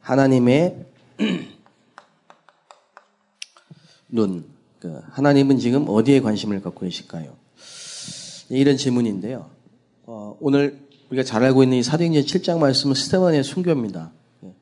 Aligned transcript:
하나님의 0.00 0.86
눈, 4.08 4.44
그 4.80 5.00
하나님은 5.10 5.58
지금 5.58 5.88
어디에 5.88 6.20
관심을 6.20 6.62
갖고 6.62 6.80
계실까요? 6.80 7.36
이런 8.48 8.76
질문인데요. 8.76 9.48
어, 10.04 10.36
오늘 10.40 10.80
우리가 11.10 11.24
잘 11.24 11.44
알고 11.44 11.62
있는 11.62 11.78
이 11.78 11.82
사도행전 11.82 12.24
7장 12.24 12.58
말씀은 12.58 12.94
스테반의 12.94 13.44
순교입니다. 13.44 14.10
예. 14.44 14.54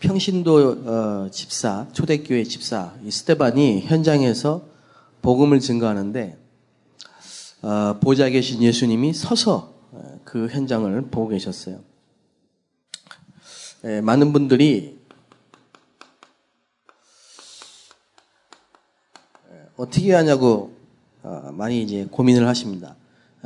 평신도 0.00 0.70
어, 0.86 1.30
집사, 1.30 1.86
초대교회 1.92 2.44
집사 2.44 2.94
이 3.04 3.10
스테반이 3.10 3.82
현장에서 3.82 4.66
복음을 5.22 5.60
증거하는데 5.60 6.38
어, 7.62 7.98
보좌 8.00 8.28
계신 8.28 8.62
예수님이 8.62 9.12
서서 9.14 9.74
어, 9.92 10.20
그 10.24 10.48
현장을 10.48 11.00
보고 11.10 11.28
계셨어요. 11.28 11.80
예, 13.84 14.00
많은 14.00 14.32
분들이 14.32 14.98
어떻게 19.76 20.14
하냐고 20.14 20.74
어, 21.22 21.50
많이 21.52 21.82
이제 21.82 22.06
고민을 22.10 22.48
하십니다. 22.48 22.96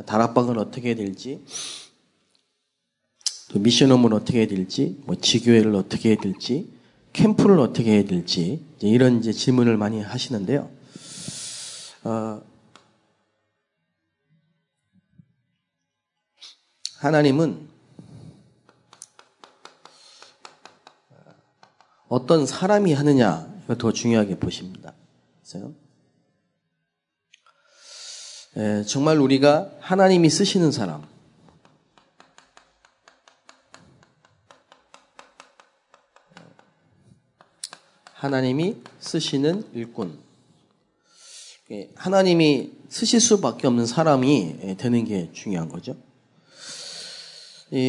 다락방을 0.06 0.58
어떻게 0.58 0.88
해야 0.88 0.94
될지, 0.96 1.44
또 3.50 3.58
미션홈을 3.58 4.14
어떻게 4.14 4.38
해야 4.38 4.46
될지, 4.46 5.00
뭐 5.04 5.16
지교회를 5.16 5.74
어떻게 5.74 6.10
해야 6.10 6.18
될지, 6.18 6.70
캠프를 7.12 7.58
어떻게 7.58 7.92
해야 7.92 8.04
될지 8.04 8.64
이제 8.76 8.86
이런 8.86 9.18
이제 9.18 9.32
질문을 9.32 9.76
많이 9.76 10.00
하시는데요. 10.00 10.70
어, 12.04 12.42
하나님은 16.98 17.67
어떤 22.08 22.46
사람이 22.46 22.92
하느냐 22.94 23.46
더 23.78 23.92
중요하게 23.92 24.38
보십니다. 24.38 24.94
그래서 25.42 25.72
에, 28.56 28.82
정말 28.84 29.18
우리가 29.18 29.70
하나님이 29.80 30.30
쓰시는 30.30 30.72
사람, 30.72 31.06
하나님이 38.14 38.76
쓰시는 39.00 39.68
일꾼, 39.74 40.18
하나님이 41.94 42.72
쓰실 42.88 43.20
수밖에 43.20 43.66
없는 43.66 43.84
사람이 43.84 44.76
되는 44.78 45.04
게 45.04 45.30
중요한 45.32 45.68
거죠. 45.68 45.94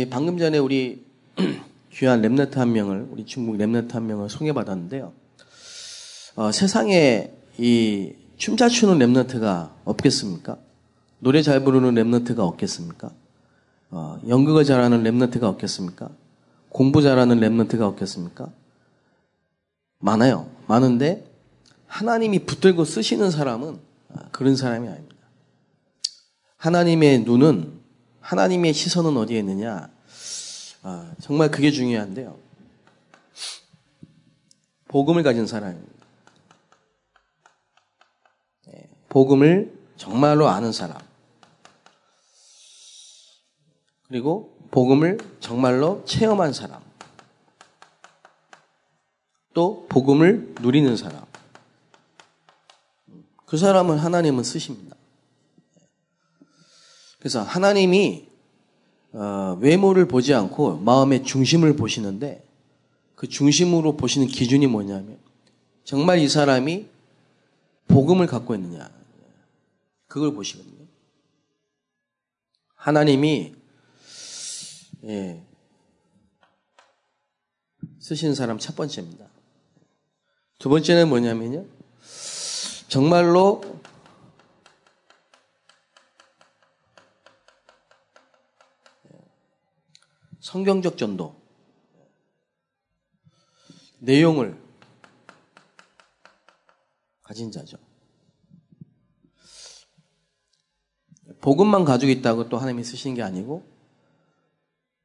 방금 0.10 0.38
전에 0.38 0.58
우리 0.58 1.06
귀한 2.00 2.22
remnant 2.22 2.56
한 2.56 2.72
명을 2.72 3.10
우리 3.12 3.26
중국 3.26 3.58
remnant 3.58 3.92
한 3.92 4.08
명을 4.08 4.30
소개받았는데요. 4.30 5.12
어, 6.36 6.52
세상에 6.54 7.34
이 7.58 8.14
춤 8.38 8.54
잘 8.54 8.70
추는 8.70 9.00
remnant가 9.00 9.72
없겠습니까? 9.84 10.58
노래 11.20 11.42
잘 11.42 11.62
부르는 11.66 11.96
remnant가 11.96 12.40
없겠습니까? 12.40 13.12
어, 13.92 14.18
연극을 14.30 14.64
잘하는 14.64 15.04
remnant가 15.04 15.44
없겠습니까? 15.44 16.10
공부 16.70 17.02
잘하는 17.02 17.42
remnant가 17.42 17.82
없겠습니까? 17.82 18.50
많아요. 20.00 20.50
많은데 20.68 21.30
하나님이 21.88 22.46
붙들고 22.46 22.86
쓰시는 22.86 23.30
사람은 23.30 23.78
그런 24.32 24.56
사람이 24.56 24.88
아닙니다. 24.88 25.18
하나님의 26.56 27.24
눈은 27.24 27.74
하나님의 28.22 28.74
시선은 28.74 29.18
어디에 29.18 29.40
있느냐? 29.40 29.90
아, 30.82 31.14
정말 31.20 31.52
그게 31.52 31.72
중요한데요. 31.72 32.40
복음을 34.88 35.24
가진 35.24 35.46
사람입니다. 35.46 36.06
네, 38.68 38.90
복음을 39.10 39.78
정말로 39.98 40.48
아는 40.48 40.72
사람. 40.72 40.98
그리고 44.08 44.58
복음을 44.72 45.18
정말로 45.40 46.04
체험한 46.06 46.54
사람. 46.54 46.82
또 49.54 49.86
복음을 49.90 50.56
누리는 50.62 50.96
사람. 50.96 51.26
그 53.46 53.58
사람을 53.58 54.02
하나님은 54.02 54.44
쓰십니다. 54.44 54.96
그래서 57.20 57.42
하나님이 57.42 58.29
어, 59.12 59.58
외모를 59.60 60.08
보지 60.08 60.34
않고 60.34 60.78
마음의 60.78 61.24
중심을 61.24 61.76
보시는데 61.76 62.44
그 63.16 63.28
중심으로 63.28 63.98
보시는 63.98 64.28
기준이 64.28 64.68
뭐냐면 64.68 65.18
정말 65.84 66.20
이 66.20 66.30
사람이 66.30 66.88
복음을 67.88 68.28
갖고 68.28 68.56
있느냐 68.56 68.90
그걸 70.08 70.34
보시거든요. 70.34 70.86
하나님이 72.76 73.54
예, 75.06 75.42
쓰신 78.00 78.36
사람 78.36 78.58
첫 78.58 78.76
번째입니다. 78.76 79.26
두 80.58 80.70
번째는 80.70 81.10
뭐냐면요. 81.10 81.66
정말로 82.88 83.62
성경적 90.50 90.98
전도, 90.98 91.40
내용을 94.00 94.60
가진 97.22 97.52
자죠. 97.52 97.78
복음만 101.40 101.86
가지고 101.86 102.12
있다고 102.12 102.50
또 102.50 102.58
하나님이 102.58 102.84
쓰시는 102.84 103.16
게 103.16 103.22
아니고 103.22 103.64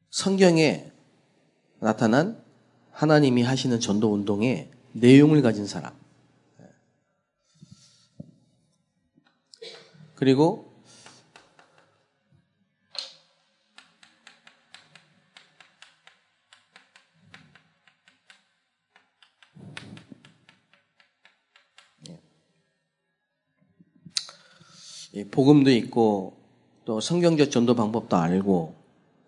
성경에 0.09 0.91
나타난 1.79 2.43
하나님이 2.93 3.43
하시는 3.43 3.79
전도 3.79 4.15
운동의 4.15 4.71
내용을 4.93 5.43
가진 5.43 5.67
사람. 5.67 5.95
그리고 10.15 10.74
복음도 25.31 25.71
있고 25.71 26.35
또 26.85 27.01
성경적 27.01 27.51
전도 27.51 27.75
방법도 27.75 28.17
알고 28.17 28.75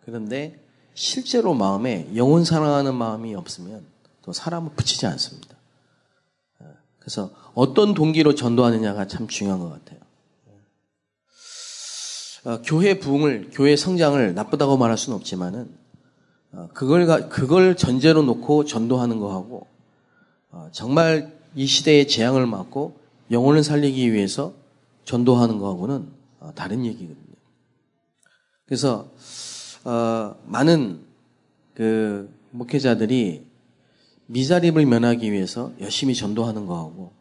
그런데 0.05 0.59
실제로 0.95 1.55
마음에 1.55 2.09
영혼 2.17 2.45
사랑하는 2.45 2.95
마음이 2.95 3.35
없으면 3.35 3.85
또 4.23 4.33
사람을 4.33 4.73
붙이지 4.75 5.07
않습니다. 5.07 5.57
그래서 6.99 7.31
어떤 7.55 7.95
동기로 7.95 8.35
전도하느냐가 8.35 9.07
참 9.07 9.29
중요한 9.29 9.61
것 9.61 9.71
같아요. 9.71 10.01
어, 12.47 12.63
교회 12.63 12.99
부흥을, 12.99 13.51
교회 13.53 13.77
성장을 13.77 14.35
나쁘다고 14.35 14.77
말할 14.77 14.99
수는 14.99 15.17
없지만은 15.17 15.69
어, 16.53 16.69
그걸 16.75 17.29
그걸 17.29 17.77
전제로 17.77 18.23
놓고 18.23 18.65
전도하는 18.65 19.21
거하고 19.21 19.67
어, 20.51 20.69
정말 20.73 21.33
이 21.55 21.67
시대의 21.67 22.09
재앙을 22.09 22.47
막고 22.47 22.99
영혼을 23.31 23.63
살리기 23.63 24.13
위해서 24.13 24.53
전도하는 25.06 25.59
거하고는 25.59 26.09
어, 26.41 26.53
다른 26.55 26.85
얘기거든요. 26.85 27.17
그래서 28.67 29.08
어, 29.85 30.35
많은 30.44 31.00
그 31.75 32.29
목회자들이 32.50 33.47
미자립을 34.26 34.85
면하기 34.85 35.32
위해서 35.32 35.73
열심히 35.81 36.14
전도하는 36.14 36.67
거하고 36.67 37.12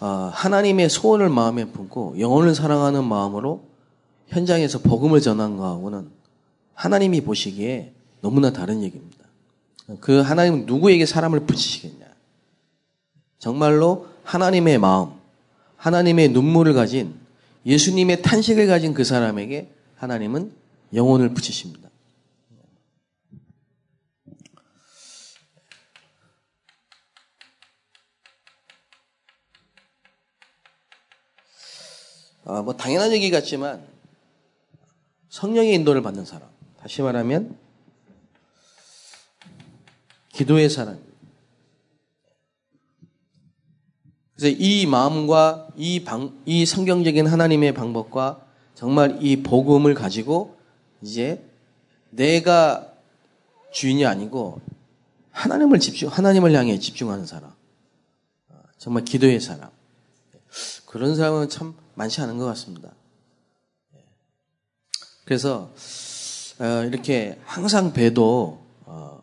어, 0.00 0.06
하나님의 0.32 0.90
소원을 0.90 1.28
마음에 1.30 1.64
품고 1.64 2.20
영혼을 2.20 2.54
사랑하는 2.54 3.04
마음으로 3.04 3.64
현장에서 4.28 4.80
복음을 4.80 5.20
전한 5.20 5.56
거하고는 5.56 6.10
하나님이 6.74 7.22
보시기에 7.22 7.94
너무나 8.20 8.52
다른 8.52 8.82
얘기입니다. 8.82 9.26
그 10.00 10.20
하나님은 10.20 10.66
누구에게 10.66 11.06
사람을 11.06 11.40
붙이시겠냐? 11.40 12.06
정말로 13.38 14.06
하나님의 14.24 14.78
마음, 14.78 15.21
하나님의 15.82 16.28
눈물을 16.28 16.74
가진 16.74 17.18
예수님의 17.66 18.22
탄식을 18.22 18.68
가진 18.68 18.94
그 18.94 19.02
사람에게 19.02 19.68
하나님은 19.96 20.54
영혼을 20.94 21.34
붙이십니다. 21.34 21.90
아, 32.44 32.62
뭐 32.62 32.76
당연한 32.76 33.12
얘기 33.12 33.30
같지만 33.30 33.84
성령의 35.30 35.74
인도를 35.74 36.02
받는 36.02 36.24
사람. 36.24 36.48
다시 36.78 37.02
말하면 37.02 37.58
기도의 40.32 40.70
사람 40.70 41.11
그래서 44.42 44.56
이 44.58 44.86
마음과 44.86 45.68
이 45.76 46.02
방, 46.02 46.42
이 46.46 46.66
성경적인 46.66 47.28
하나님의 47.28 47.74
방법과 47.74 48.44
정말 48.74 49.22
이 49.22 49.40
복음을 49.40 49.94
가지고 49.94 50.56
이제 51.00 51.48
내가 52.10 52.92
주인이 53.72 54.04
아니고 54.04 54.60
하나님을 55.30 55.78
집중, 55.78 56.08
하나님을 56.08 56.52
향해 56.54 56.76
집중하는 56.80 57.24
사람. 57.24 57.52
정말 58.78 59.04
기도의 59.04 59.38
사람. 59.38 59.70
그런 60.86 61.14
사람은 61.14 61.48
참 61.48 61.74
많지 61.94 62.20
않은 62.22 62.36
것 62.36 62.44
같습니다. 62.46 62.90
그래서 65.24 65.70
어, 66.58 66.82
이렇게 66.84 67.38
항상 67.44 67.92
봬도 67.92 68.60
어, 68.86 69.22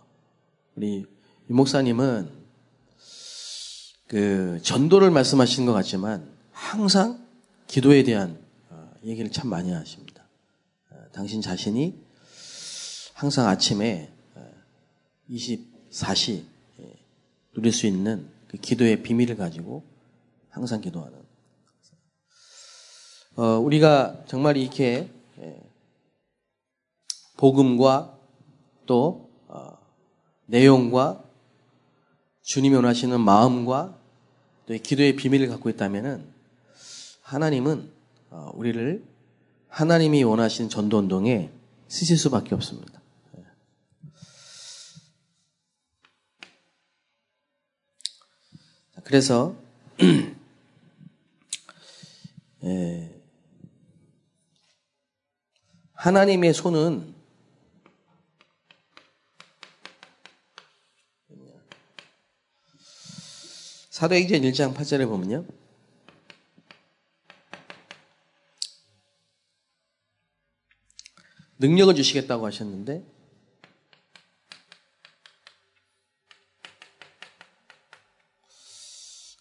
우리 0.77 1.05
유 1.49 1.53
목사님은 1.53 2.38
그 4.09 4.59
전도를 4.63 5.11
말씀하시는 5.11 5.67
것 5.67 5.73
같지만 5.73 6.27
항상 6.51 7.23
기도에 7.67 8.01
대한 8.01 8.43
어, 8.69 8.91
얘기를 9.05 9.31
참 9.31 9.49
많이 9.49 9.71
하십니다. 9.71 10.09
당신 11.11 11.41
자신이 11.41 11.95
항상 13.13 13.47
아침에 13.47 14.11
24시 15.29 16.43
예, 16.79 16.93
누릴 17.53 17.71
수 17.71 17.85
있는 17.85 18.27
그 18.47 18.57
기도의 18.57 19.03
비밀을 19.03 19.37
가지고 19.37 19.83
항상 20.49 20.81
기도하는. 20.81 21.21
어, 23.35 23.43
우리가 23.59 24.23
정말 24.27 24.57
이렇게 24.57 25.11
예, 25.39 25.61
복음과 27.37 28.17
또 28.87 29.29
어, 29.47 29.77
내용과 30.47 31.23
주님이 32.41 32.75
원하시는 32.75 33.19
마음과 33.21 33.98
또 34.69 34.77
기도의 34.77 35.15
비밀을 35.15 35.47
갖고 35.47 35.71
있다면은 35.71 36.23
하나님은 37.23 37.91
어, 38.29 38.51
우리를 38.53 39.03
하나님이 39.67 40.21
원하시는 40.21 40.69
전도 40.69 40.99
운동에 40.99 41.49
쓰실 41.87 42.19
수밖에 42.19 42.53
없습니다. 42.53 43.01
그래서 49.03 49.55
예, 52.63 53.21
하나님의 55.93 56.53
손은 56.53 57.15
사도행전 63.99 64.43
1장 64.43 64.73
8절에 64.73 65.05
보면요. 65.09 65.43
능력을 71.57 71.93
주시겠다고 71.95 72.45
하셨는데 72.45 73.03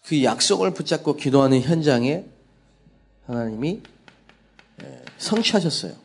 그 0.03 0.23
약속을 0.25 0.73
붙잡고 0.73 1.15
기도하는 1.15 1.61
현장에 1.61 2.25
하나님이 3.27 3.81
예, 4.81 5.05
성취하셨어요. 5.19 5.95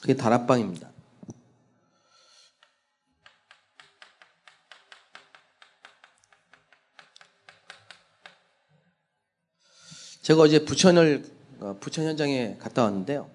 그게 0.00 0.14
다락방입니다. 0.14 0.93
제가 10.24 10.42
어제 10.42 10.64
부천을 10.64 11.24
어, 11.60 11.76
부천 11.78 12.04
현장에 12.04 12.56
갔다 12.58 12.82
왔는데요. 12.82 13.30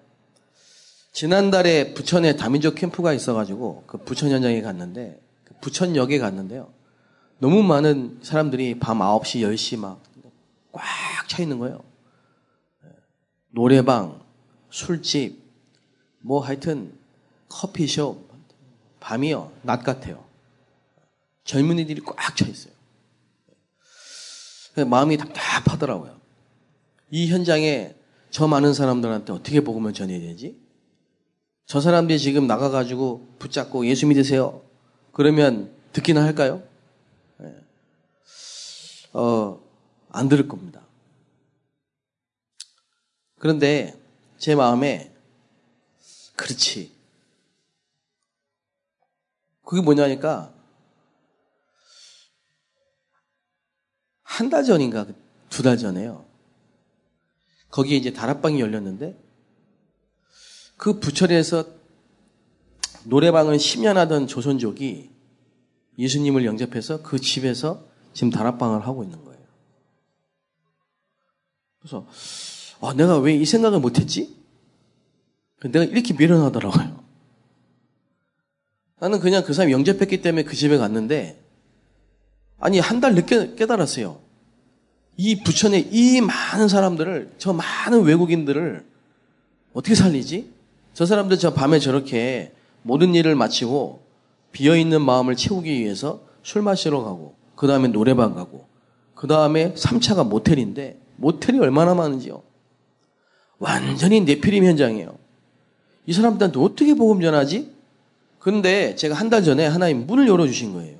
지난달에 1.12 1.94
부천에 1.94 2.36
다민족 2.36 2.74
캠프가 2.74 3.12
있어가지고 3.14 3.84
그 3.86 3.98
부천 3.98 4.30
현장에 4.30 4.60
갔는데 4.60 5.18
그 5.44 5.54
부천역에 5.60 6.18
갔는데요. 6.18 6.70
너무 7.38 7.62
많은 7.62 8.20
사람들이 8.22 8.78
밤 8.78 8.98
9시, 8.98 9.40
10시 9.40 9.78
막 9.78 10.10
꽉 10.72 11.28
차 11.28 11.42
있는 11.42 11.58
거예요. 11.58 11.82
노래방, 13.50 14.24
술집, 14.70 15.42
뭐 16.20 16.40
하여튼 16.40 16.96
커피숍, 17.48 18.28
밤이요, 19.00 19.52
낮 19.62 19.82
같아요. 19.82 20.24
젊은이들이 21.44 22.02
꽉 22.02 22.36
차 22.36 22.46
있어요. 22.46 22.72
마음이 24.88 25.16
답답하더라고요. 25.16 26.19
이 27.10 27.28
현장에 27.28 27.94
저 28.30 28.46
많은 28.46 28.72
사람들한테 28.74 29.32
어떻게 29.32 29.60
복음을 29.60 29.92
전해야 29.92 30.20
되지? 30.20 30.60
저 31.66 31.80
사람들이 31.80 32.18
지금 32.18 32.46
나가가지고 32.46 33.36
붙잡고 33.38 33.86
예수 33.86 34.06
믿으세요. 34.06 34.62
그러면 35.12 35.74
듣기나 35.92 36.22
할까요? 36.24 36.62
어, 39.12 39.60
안 40.10 40.28
들을 40.28 40.46
겁니다. 40.46 40.86
그런데 43.38 43.98
제 44.38 44.54
마음에 44.54 45.12
그렇지. 46.36 46.92
그게 49.64 49.82
뭐냐니까 49.82 50.54
한 54.22 54.48
달 54.48 54.64
전인가 54.64 55.06
두 55.50 55.62
달 55.62 55.76
전에요. 55.76 56.24
거기에 57.70 57.96
이제 57.96 58.12
다락방이 58.12 58.60
열렸는데 58.60 59.16
그 60.76 60.98
부천에서 60.98 61.64
노래방을 63.04 63.56
10년 63.56 63.94
하던 63.94 64.26
조선족이 64.26 65.10
예수님을 65.98 66.44
영접해서 66.44 67.02
그 67.02 67.18
집에서 67.18 67.84
지금 68.12 68.30
다락방을 68.30 68.86
하고 68.86 69.02
있는 69.04 69.24
거예요. 69.24 69.40
그래서 71.78 72.06
아, 72.80 72.94
내가 72.94 73.18
왜 73.18 73.34
이 73.34 73.44
생각을 73.44 73.78
못했지? 73.80 74.34
내가 75.62 75.84
이렇게 75.84 76.14
미련하더라고요. 76.14 77.00
나는 78.98 79.20
그냥 79.20 79.44
그 79.44 79.52
사람이 79.54 79.72
영접했기 79.72 80.20
때문에 80.22 80.44
그 80.44 80.54
집에 80.54 80.76
갔는데 80.78 81.42
아니 82.58 82.78
한 82.78 83.00
달 83.00 83.14
늦게 83.14 83.54
깨달았어요. 83.54 84.20
이 85.20 85.42
부천에 85.42 85.86
이 85.90 86.22
많은 86.22 86.68
사람들을 86.68 87.32
저 87.36 87.52
많은 87.52 88.04
외국인들을 88.04 88.82
어떻게 89.74 89.94
살리지? 89.94 90.50
저 90.94 91.04
사람들 91.04 91.38
저 91.38 91.52
밤에 91.52 91.78
저렇게 91.78 92.52
모든 92.82 93.14
일을 93.14 93.34
마치고 93.34 94.00
비어 94.50 94.74
있는 94.78 95.02
마음을 95.02 95.36
채우기 95.36 95.70
위해서 95.78 96.22
술 96.42 96.62
마시러 96.62 97.02
가고 97.02 97.34
그 97.54 97.66
다음에 97.66 97.88
노래방 97.88 98.34
가고, 98.34 98.64
그 99.14 99.26
다음에 99.26 99.74
3차가 99.74 100.26
모텔인데, 100.26 100.98
모텔이 101.16 101.58
얼마나 101.58 101.94
많은지요. 101.94 102.42
완전히 103.58 104.22
내피림 104.22 104.64
현장이에요. 104.64 105.14
이 106.06 106.12
사람들한테 106.14 106.58
어떻게 106.58 106.94
복음 106.94 107.20
전하지? 107.20 107.70
근데 108.38 108.94
제가 108.96 109.14
한 109.14 109.28
달 109.28 109.44
전에 109.44 109.66
하나님 109.66 110.06
문을 110.06 110.26
열어주신 110.26 110.72
거예요. 110.72 110.99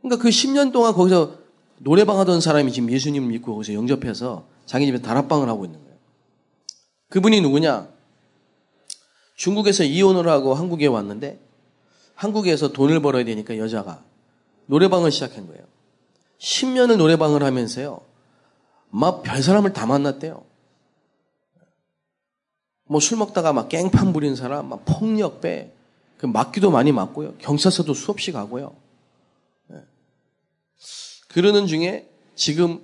그러니까 0.00 0.22
그 0.22 0.28
10년 0.28 0.72
동안 0.72 0.92
거기서 0.94 1.36
노래방 1.78 2.18
하던 2.20 2.40
사람이 2.40 2.72
지금 2.72 2.90
예수님을 2.90 3.28
믿고 3.28 3.54
거기서 3.54 3.74
영접해서 3.74 4.46
자기 4.66 4.86
집에 4.86 5.00
다락방을 5.00 5.48
하고 5.48 5.64
있는 5.64 5.78
거예요. 5.82 5.96
그분이 7.10 7.40
누구냐? 7.40 7.88
중국에서 9.36 9.84
이혼을 9.84 10.28
하고 10.28 10.54
한국에 10.54 10.86
왔는데 10.86 11.40
한국에서 12.14 12.72
돈을 12.72 13.00
벌어야 13.00 13.24
되니까 13.24 13.56
여자가 13.58 14.02
노래방을 14.66 15.10
시작한 15.12 15.46
거예요. 15.46 15.62
10년을 16.40 16.96
노래방을 16.96 17.42
하면서요. 17.42 18.00
막 18.90 19.22
별 19.22 19.42
사람을 19.42 19.72
다 19.72 19.86
만났대요. 19.86 20.42
뭐 22.86 23.00
술 23.00 23.18
먹다가 23.18 23.52
막 23.52 23.68
깽판 23.68 24.12
부린 24.12 24.34
사람, 24.34 24.68
막 24.70 24.84
폭력배, 24.86 25.72
그 26.16 26.26
맞기도 26.26 26.70
많이 26.70 26.90
맞고요. 26.90 27.34
경찰서도 27.38 27.92
수없이 27.94 28.32
가고요. 28.32 28.72
네. 31.28 31.34
그러는 31.34 31.66
중에 31.66 32.08
지금 32.34 32.82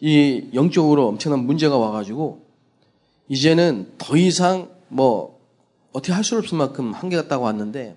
이 0.00 0.48
영적으로 0.54 1.08
엄청난 1.08 1.40
문제가 1.40 1.76
와가지고 1.76 2.46
이제는 3.28 3.92
더 3.98 4.16
이상 4.16 4.70
뭐 4.88 5.38
어떻게 5.92 6.12
할 6.12 6.24
수 6.24 6.36
없을 6.36 6.56
만큼 6.56 6.92
한계가 6.92 7.28
딱 7.28 7.42
왔는데 7.42 7.96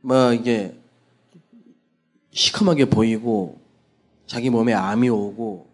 뭐 0.00 0.32
이게 0.32 0.74
시커멓게 2.32 2.86
보이고 2.86 3.60
자기 4.26 4.48
몸에 4.48 4.72
암이 4.72 5.08
오고 5.08 5.66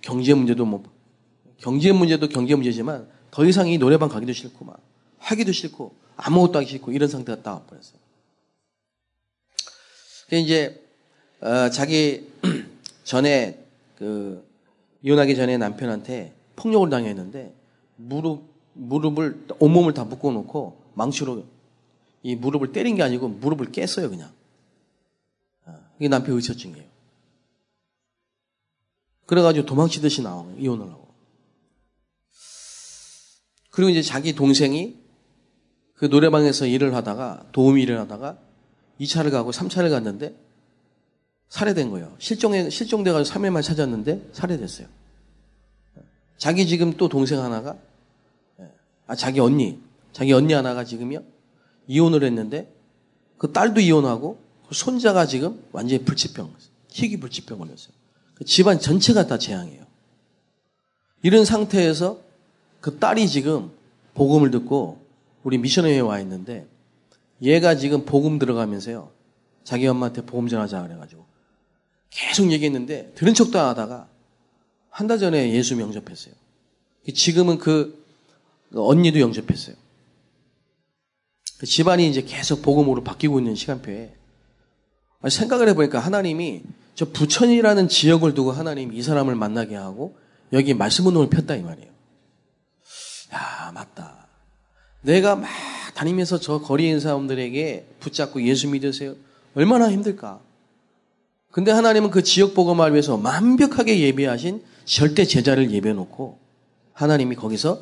경제 0.00 0.34
문제도 0.34 0.64
뭐 0.64 0.82
경제 1.58 1.92
문제도 1.92 2.26
경제 2.28 2.54
문제지만 2.54 3.08
더 3.30 3.44
이상 3.44 3.68
이 3.68 3.78
노래방 3.78 4.08
가기도 4.08 4.32
싫고 4.32 4.64
막 4.64 4.80
하기도 5.18 5.52
싫고 5.52 5.94
아무것도 6.16 6.58
하기 6.58 6.70
싫고 6.70 6.92
이런 6.92 7.08
상태가 7.08 7.42
딱 7.42 7.52
와버렸어요. 7.52 8.00
이제 10.32 10.89
어, 11.40 11.70
자기 11.70 12.30
전에 13.04 13.64
그 13.96 14.46
이혼하기 15.02 15.34
전에 15.34 15.56
남편한테 15.56 16.34
폭력을 16.56 16.88
당했는데 16.90 17.54
무릎 17.96 18.50
무릎을 18.74 19.46
온몸을 19.58 19.94
다 19.94 20.04
묶어놓고 20.04 20.80
망치로 20.94 21.44
이 22.22 22.36
무릎을 22.36 22.72
때린 22.72 22.96
게 22.96 23.02
아니고 23.02 23.28
무릎을 23.28 23.72
깼어요 23.72 24.10
그냥. 24.10 24.30
어, 25.64 25.74
이게 25.98 26.08
남편 26.08 26.36
의처증이에요. 26.36 26.84
그래가지고 29.26 29.66
도망치듯이 29.66 30.22
나와요 30.22 30.54
이혼을 30.58 30.86
하고. 30.90 31.08
그리고 33.70 33.90
이제 33.90 34.02
자기 34.02 34.34
동생이 34.34 34.96
그 35.94 36.06
노래방에서 36.06 36.66
일을 36.66 36.94
하다가 36.94 37.48
도움 37.52 37.78
일을 37.78 37.98
하다가 38.00 38.38
2차를 39.00 39.30
가고 39.30 39.50
3차를 39.52 39.90
갔는데 39.90 40.34
살해된 41.50 41.90
거예요. 41.90 42.14
실종해, 42.18 42.70
실종돼가지고 42.70 43.34
3일만 43.34 43.62
찾았는데 43.62 44.30
살해됐어요. 44.32 44.86
자기 46.38 46.66
지금 46.66 46.96
또 46.96 47.08
동생 47.08 47.42
하나가, 47.42 47.76
아, 49.06 49.14
자기 49.14 49.40
언니, 49.40 49.78
자기 50.12 50.32
언니 50.32 50.54
하나가 50.54 50.84
지금요, 50.84 51.22
이혼을 51.86 52.24
했는데, 52.24 52.72
그 53.36 53.52
딸도 53.52 53.80
이혼하고, 53.80 54.38
그 54.68 54.74
손자가 54.74 55.26
지금 55.26 55.62
완전히 55.72 56.04
불치병, 56.04 56.54
희귀 56.88 57.18
불치병 57.18 57.58
걸렸어요. 57.58 57.92
그 58.34 58.44
집안 58.44 58.78
전체가 58.78 59.26
다 59.26 59.36
재앙이에요. 59.36 59.84
이런 61.22 61.44
상태에서 61.44 62.20
그 62.80 62.98
딸이 62.98 63.28
지금 63.28 63.70
복음을 64.14 64.50
듣고 64.50 65.04
우리 65.42 65.58
미션회에 65.58 65.98
와 66.00 66.20
있는데, 66.20 66.66
얘가 67.42 67.74
지금 67.74 68.04
복음 68.04 68.38
들어가면서요, 68.38 69.10
자기 69.64 69.86
엄마한테 69.88 70.22
복음 70.22 70.48
전하자 70.48 70.82
그래가지고, 70.82 71.29
계속 72.10 72.50
얘기했는데 72.50 73.12
들은 73.14 73.34
척도 73.34 73.58
안 73.58 73.66
하다가 73.66 74.08
한 74.90 75.06
달 75.06 75.18
전에 75.18 75.52
예수 75.52 75.80
영접했어요. 75.80 76.34
지금은 77.14 77.58
그 77.58 78.04
언니도 78.74 79.20
영접했어요. 79.20 79.76
그 81.58 81.66
집안이 81.66 82.08
이제 82.08 82.22
계속 82.22 82.62
복음으로 82.62 83.02
바뀌고 83.04 83.38
있는 83.38 83.54
시간표에 83.54 84.14
생각을 85.28 85.68
해보니까 85.70 85.98
하나님이 85.98 86.62
저 86.94 87.06
부천이라는 87.06 87.88
지역을 87.88 88.34
두고 88.34 88.52
하나님이 88.52 88.96
이 88.96 89.02
사람을 89.02 89.34
만나게 89.34 89.74
하고 89.76 90.16
여기 90.52 90.74
말씀 90.74 91.06
운동을 91.06 91.30
폈다 91.30 91.54
이 91.56 91.62
말이에요. 91.62 91.90
야 93.34 93.70
맞다. 93.72 94.26
내가 95.02 95.36
막 95.36 95.48
다니면서 95.94 96.40
저 96.40 96.58
있는 96.86 97.00
사람들에게 97.00 97.96
붙잡고 98.00 98.42
예수 98.42 98.68
믿으세요. 98.68 99.14
얼마나 99.54 99.90
힘들까. 99.90 100.40
근데 101.50 101.72
하나님은 101.72 102.10
그 102.10 102.22
지역 102.22 102.54
복음을 102.54 102.92
위해서 102.92 103.16
완벽하게 103.16 104.00
예배하신 104.00 104.62
절대 104.84 105.24
제자를 105.24 105.70
예배놓고 105.72 106.38
하나님이 106.92 107.36
거기서 107.36 107.80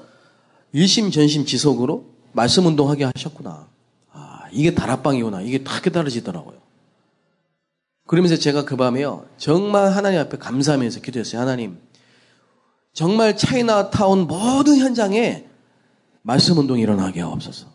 일심전심 0.73 1.45
지속으로 1.45 2.07
말씀 2.33 2.67
운동하게 2.67 3.05
하셨구나. 3.05 3.69
아, 4.13 4.45
이게 4.53 4.75
다락방이구나. 4.75 5.43
이게 5.43 5.65
다 5.65 5.81
깨달아지더라고요. 5.81 6.59
그러면서 8.07 8.37
제가 8.37 8.65
그 8.65 8.77
밤에요. 8.77 9.27
정말 9.37 9.93
하나님 9.93 10.19
앞에 10.21 10.39
감사하면서 10.39 11.01
기도했어요. 11.01 11.41
하나님, 11.41 11.79
정말 12.95 13.37
차이나타운 13.37 14.27
모든 14.27 14.79
현장에 14.79 15.45
말씀 16.23 16.57
운동이 16.57 16.81
일어나게 16.81 17.21
하옵소서. 17.21 17.67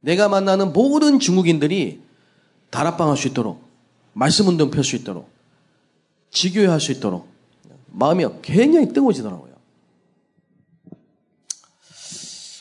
내가 0.00 0.28
만나는 0.28 0.72
모든 0.72 1.18
중국인들이 1.20 2.02
다락방 2.70 3.10
할 3.10 3.16
수 3.16 3.28
있도록 3.28 3.63
말씀 4.14 4.48
운동 4.48 4.70
펼 4.70 4.82
수 4.84 4.96
있도록 4.96 5.28
지교회 6.30 6.66
할 6.66 6.80
수 6.80 6.92
있도록 6.92 7.28
마음이 7.88 8.24
굉장히 8.42 8.88
뜨거워지더라고요. 8.92 9.54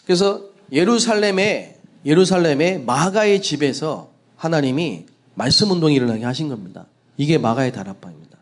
그래서 0.05 0.50
예루살렘에 0.72 1.79
예루살렘의 2.05 2.83
마가의 2.83 3.41
집에서 3.41 4.12
하나님이 4.36 5.05
말씀 5.36 5.72
운동이 5.72 5.95
일어나게 5.95 6.25
하신 6.25 6.50
겁니다. 6.50 6.86
이게 7.17 7.38
마가의 7.38 7.72
다락방입니다. 7.72 8.38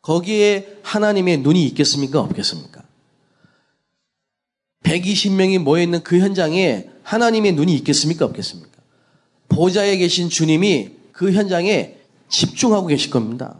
거기에 0.00 0.78
하나님의 0.82 1.38
눈이 1.38 1.64
있겠습니까? 1.66 2.20
없겠습니까? 2.20 2.82
120명이 4.84 5.58
모여있는 5.58 6.02
그 6.02 6.18
현장에 6.18 6.88
하나님의 7.02 7.52
눈이 7.52 7.74
있겠습니까? 7.76 8.24
없겠습니까? 8.24 8.78
보좌에 9.48 9.96
계신 9.98 10.30
주님이 10.30 10.97
그 11.18 11.32
현장에 11.32 11.98
집중하고 12.28 12.86
계실 12.86 13.10
겁니다. 13.10 13.58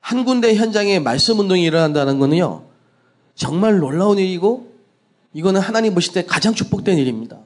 한 0.00 0.26
군데 0.26 0.54
현장에 0.54 0.98
말씀 0.98 1.38
운동이 1.38 1.62
일어난다는 1.64 2.18
것은요, 2.18 2.66
정말 3.34 3.78
놀라운 3.78 4.18
일이고, 4.18 4.70
이거는 5.32 5.62
하나님 5.62 5.94
보실 5.94 6.12
때 6.12 6.26
가장 6.26 6.52
축복된 6.52 6.98
일입니다. 6.98 7.38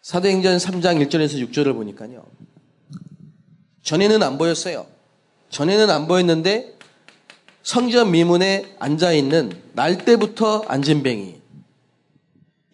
사도행전 0.00 0.56
3장 0.56 1.06
1절에서 1.06 1.50
6절을 1.50 1.74
보니까요. 1.74 2.24
전에는 3.82 4.22
안 4.22 4.38
보였어요. 4.38 4.86
전에는 5.50 5.90
안 5.90 6.08
보였는데 6.08 6.79
성전 7.62 8.10
미문에 8.10 8.74
앉아 8.78 9.12
있는 9.12 9.52
날 9.74 10.04
때부터 10.04 10.64
안진뱅이 10.66 11.40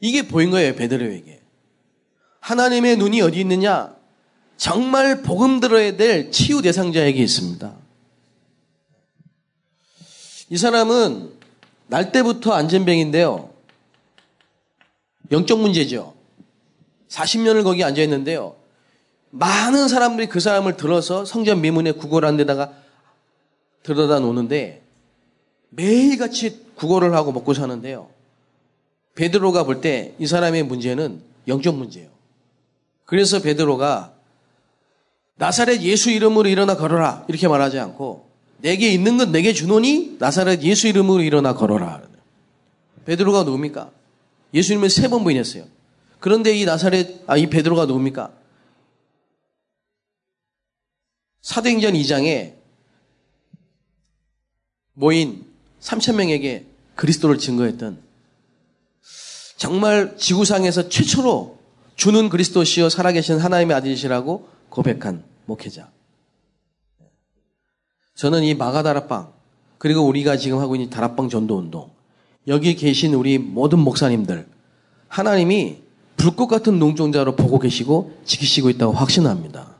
이게 0.00 0.28
보인 0.28 0.50
거예요 0.50 0.74
베드로에게 0.74 1.40
하나님의 2.40 2.96
눈이 2.96 3.20
어디 3.22 3.40
있느냐 3.40 3.96
정말 4.56 5.22
복음 5.22 5.60
들어야 5.60 5.96
될 5.96 6.30
치유 6.30 6.62
대상자에게 6.62 7.22
있습니다. 7.22 7.74
이 10.48 10.56
사람은 10.56 11.32
날 11.88 12.12
때부터 12.12 12.52
안진뱅인데요 12.52 13.50
영적 15.32 15.60
문제죠. 15.60 16.14
40년을 17.08 17.64
거기 17.64 17.82
앉아 17.82 18.00
있는데요. 18.02 18.56
많은 19.30 19.88
사람들이 19.88 20.28
그 20.28 20.40
사람을 20.40 20.76
들어서 20.76 21.24
성전 21.24 21.60
미문에 21.60 21.92
구걸한 21.92 22.36
데다가 22.36 22.72
들여다 23.86 24.18
놓는데 24.18 24.82
매일같이 25.70 26.66
구걸을 26.74 27.14
하고 27.14 27.30
먹고 27.32 27.54
사는데요. 27.54 28.08
베드로가 29.14 29.64
볼 29.64 29.80
때 29.80 30.14
이 30.18 30.26
사람의 30.26 30.64
문제는 30.64 31.22
영적 31.48 31.76
문제예요. 31.76 32.08
그래서 33.04 33.40
베드로가 33.40 34.12
나사렛 35.36 35.82
예수 35.82 36.10
이름으로 36.10 36.48
일어나 36.48 36.76
걸어라 36.76 37.24
이렇게 37.28 37.46
말하지 37.46 37.78
않고 37.78 38.26
내게 38.58 38.90
있는 38.90 39.16
건 39.18 39.30
내게 39.32 39.52
주노니 39.52 40.16
나사렛 40.18 40.62
예수 40.62 40.88
이름으로 40.88 41.22
일어나 41.22 41.54
걸어라. 41.54 42.02
베드로가 43.04 43.44
누굽니까? 43.44 43.90
예수님을 44.52 44.90
세 44.90 45.08
번 45.08 45.22
부인했어요. 45.22 45.64
그런데 46.18 46.52
이 46.56 46.64
나사렛 46.64 47.22
아 47.28 47.36
이 47.36 47.46
베드로가 47.46 47.86
누굽니까? 47.86 48.32
사도행전 51.42 51.92
2장에 51.94 52.55
모인 54.96 55.44
3천 55.80 56.16
명에게 56.16 56.66
그리스도를 56.94 57.36
증거했던 57.38 58.02
정말 59.58 60.16
지구상에서 60.16 60.88
최초로 60.88 61.58
주는 61.96 62.28
그리스도시여 62.28 62.88
살아계신 62.88 63.38
하나님의 63.38 63.76
아들이시라고 63.76 64.48
고백한 64.70 65.22
목회자. 65.44 65.90
저는 68.14 68.42
이 68.42 68.54
마가다락방 68.54 69.32
그리고 69.78 70.00
우리가 70.00 70.38
지금 70.38 70.58
하고 70.58 70.74
있는 70.74 70.88
다락방 70.88 71.28
전도 71.28 71.58
운동 71.58 71.90
여기 72.48 72.74
계신 72.74 73.12
우리 73.12 73.36
모든 73.38 73.78
목사님들 73.80 74.48
하나님이 75.08 75.82
불꽃 76.16 76.46
같은 76.46 76.78
농종자로 76.78 77.36
보고 77.36 77.58
계시고 77.58 78.18
지키시고 78.24 78.70
있다고 78.70 78.94
확신합니다. 78.94 79.76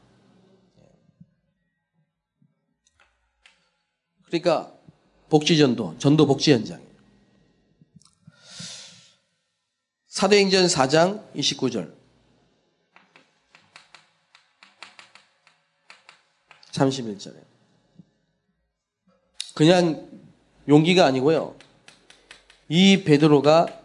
그러니까 4.27 4.76
복지전도, 5.29 5.97
전도 5.99 6.27
복지 6.27 6.53
현장이에요. 6.53 6.87
사도행전 10.09 10.67
4장 10.67 11.35
29절. 11.35 11.95
31절에. 16.73 17.37
그냥 19.55 20.09
용기가 20.69 21.07
아니고요. 21.07 21.57
이 22.69 23.05
베드로가 23.05 23.81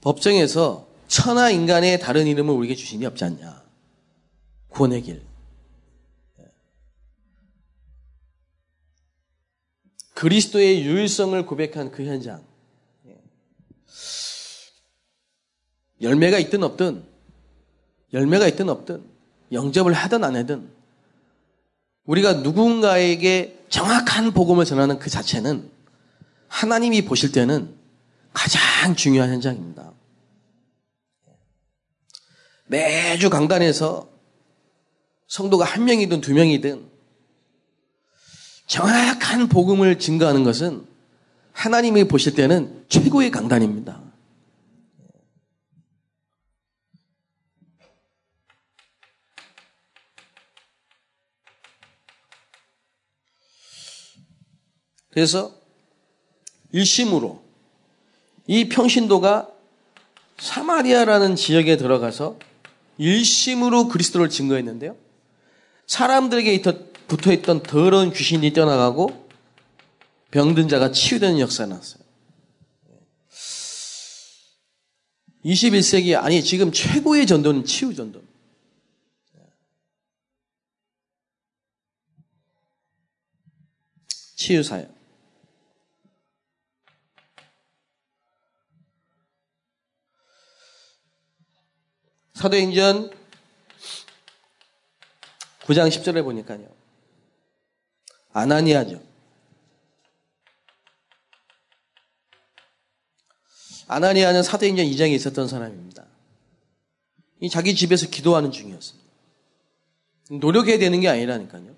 법정에서 0.00 0.86
천하 1.08 1.50
인간의 1.50 1.98
다른 2.00 2.26
이름을 2.26 2.54
우리에게 2.54 2.74
주신 2.74 3.00
게 3.00 3.06
없지 3.06 3.24
않냐. 3.24 3.62
구원의 4.68 5.02
길. 5.02 5.33
그리스도의 10.24 10.86
유일성을 10.86 11.44
고백한 11.44 11.90
그 11.90 12.06
현장. 12.06 12.42
열매가 16.00 16.38
있든 16.38 16.62
없든, 16.62 17.04
열매가 18.14 18.48
있든 18.48 18.70
없든, 18.70 19.04
영접을 19.52 19.92
하든 19.92 20.24
안 20.24 20.34
하든, 20.36 20.70
우리가 22.06 22.32
누군가에게 22.40 23.66
정확한 23.68 24.32
복음을 24.32 24.64
전하는 24.64 24.98
그 24.98 25.10
자체는 25.10 25.70
하나님이 26.48 27.04
보실 27.04 27.30
때는 27.30 27.74
가장 28.32 28.96
중요한 28.96 29.30
현장입니다. 29.30 29.92
매주 32.64 33.28
강단에서 33.28 34.08
성도가 35.26 35.66
한 35.66 35.84
명이든 35.84 36.22
두 36.22 36.32
명이든 36.32 36.93
정확한 38.66 39.48
복음을 39.48 39.98
증거하는 39.98 40.44
것은 40.44 40.86
하나님이 41.52 42.04
보실 42.04 42.34
때는 42.34 42.84
최고의 42.88 43.30
강단입니다. 43.30 44.02
그래서 55.10 55.54
일심으로 56.72 57.44
이 58.48 58.68
평신도가 58.68 59.48
사마리아라는 60.38 61.36
지역에 61.36 61.76
들어가서 61.76 62.36
일심으로 62.98 63.88
그리스도를 63.88 64.28
증거했는데요. 64.28 64.96
사람들에게 65.86 66.52
붙어 67.06 67.32
있던 67.32 67.62
더러운 67.62 68.12
귀신이 68.12 68.52
떠나가고 68.52 69.28
병든 70.30 70.68
자가 70.68 70.90
치유되는 70.92 71.38
역사가 71.40 71.74
났어요. 71.74 72.04
21세기 75.44 76.18
아니 76.18 76.42
지금 76.42 76.72
최고의 76.72 77.26
전도는 77.26 77.64
치유 77.64 77.94
전도. 77.94 78.22
치유 84.36 84.62
사역. 84.62 84.92
사도행전 92.34 93.10
9장 95.60 95.88
10절에 95.88 96.22
보니까요. 96.24 96.73
아나니아죠. 98.34 99.00
아나니아는 103.86 104.42
사도행전 104.42 104.86
2장에 104.86 105.12
있었던 105.12 105.46
사람입니다. 105.46 106.04
이 107.40 107.48
자기 107.48 107.74
집에서 107.74 108.08
기도하는 108.08 108.50
중이었습니다. 108.50 109.08
노력해야 110.40 110.78
되는 110.78 111.00
게 111.00 111.08
아니라니까요. 111.08 111.74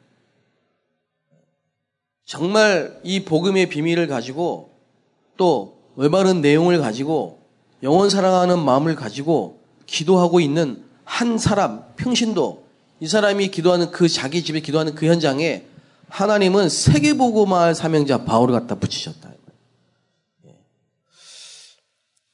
정말 2.24 3.00
이 3.04 3.24
복음의 3.24 3.68
비밀을 3.68 4.06
가지고 4.06 4.70
또 5.36 5.78
올바른 5.96 6.40
내용을 6.40 6.78
가지고 6.78 7.42
영원 7.82 8.08
사랑하는 8.08 8.58
마음을 8.58 8.94
가지고 8.96 9.60
기도하고 9.84 10.40
있는 10.40 10.84
한 11.04 11.38
사람, 11.38 11.84
평신도, 11.96 12.64
이 13.00 13.06
사람이 13.06 13.48
기도하는 13.48 13.90
그 13.90 14.08
자기 14.08 14.42
집에 14.42 14.60
기도하는 14.60 14.94
그 14.94 15.06
현장에 15.06 15.66
하나님은 16.08 16.68
세계보고마을 16.68 17.74
사명자 17.74 18.24
바울을 18.24 18.52
갖다 18.52 18.76
붙이셨다. 18.76 19.32
예. 20.46 20.58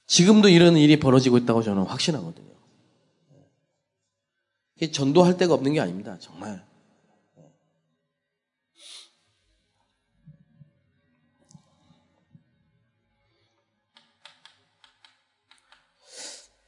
지금도 0.06 0.48
이런 0.48 0.76
일이 0.76 0.98
벌어지고 0.98 1.38
있다고 1.38 1.62
저는 1.62 1.85
확신하거든요. 1.85 2.52
전도할 4.92 5.37
데가 5.37 5.54
없는 5.54 5.74
게 5.74 5.80
아닙니다. 5.80 6.18
정말. 6.20 6.64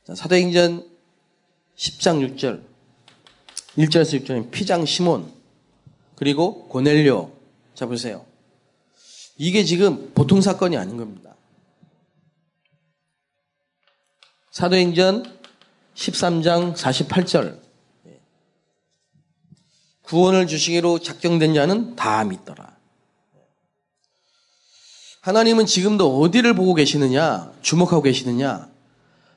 자, 0.04 0.14
사도행전 0.14 0.86
10장 1.76 2.36
6절, 2.36 2.62
1절에서 3.78 4.22
6절에 4.22 4.50
피장 4.50 4.84
시몬, 4.84 5.33
그리고 6.16 6.68
고넬료. 6.68 7.32
자, 7.74 7.86
보세요. 7.86 8.24
이게 9.36 9.64
지금 9.64 10.12
보통 10.14 10.40
사건이 10.40 10.76
아닌 10.76 10.96
겁니다. 10.96 11.34
사도행전 14.50 15.38
13장 15.94 16.74
48절. 16.76 17.64
구원을 20.02 20.46
주시기로 20.46 20.98
작정된 21.00 21.54
자는 21.54 21.96
다 21.96 22.24
믿더라. 22.24 22.74
하나님은 25.22 25.64
지금도 25.64 26.20
어디를 26.20 26.54
보고 26.54 26.74
계시느냐, 26.74 27.50
주목하고 27.62 28.02
계시느냐, 28.02 28.70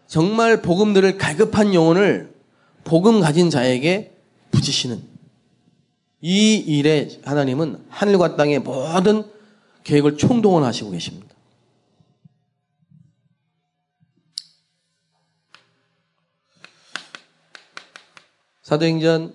정말 0.06 0.62
복음 0.62 0.94
들을 0.94 1.18
갈급한 1.18 1.74
영혼을 1.74 2.36
복음 2.84 3.22
가진 3.22 3.50
자에게 3.50 4.14
붙이시는 4.52 5.17
이 6.22 6.56
일에 6.56 7.10
하나님은 7.24 7.86
하늘과 7.90 8.36
땅의 8.36 8.60
모든 8.60 9.24
계획을 9.84 10.18
총동원하시고 10.18 10.92
계십니다. 10.92 11.36
사도행전 18.64 19.34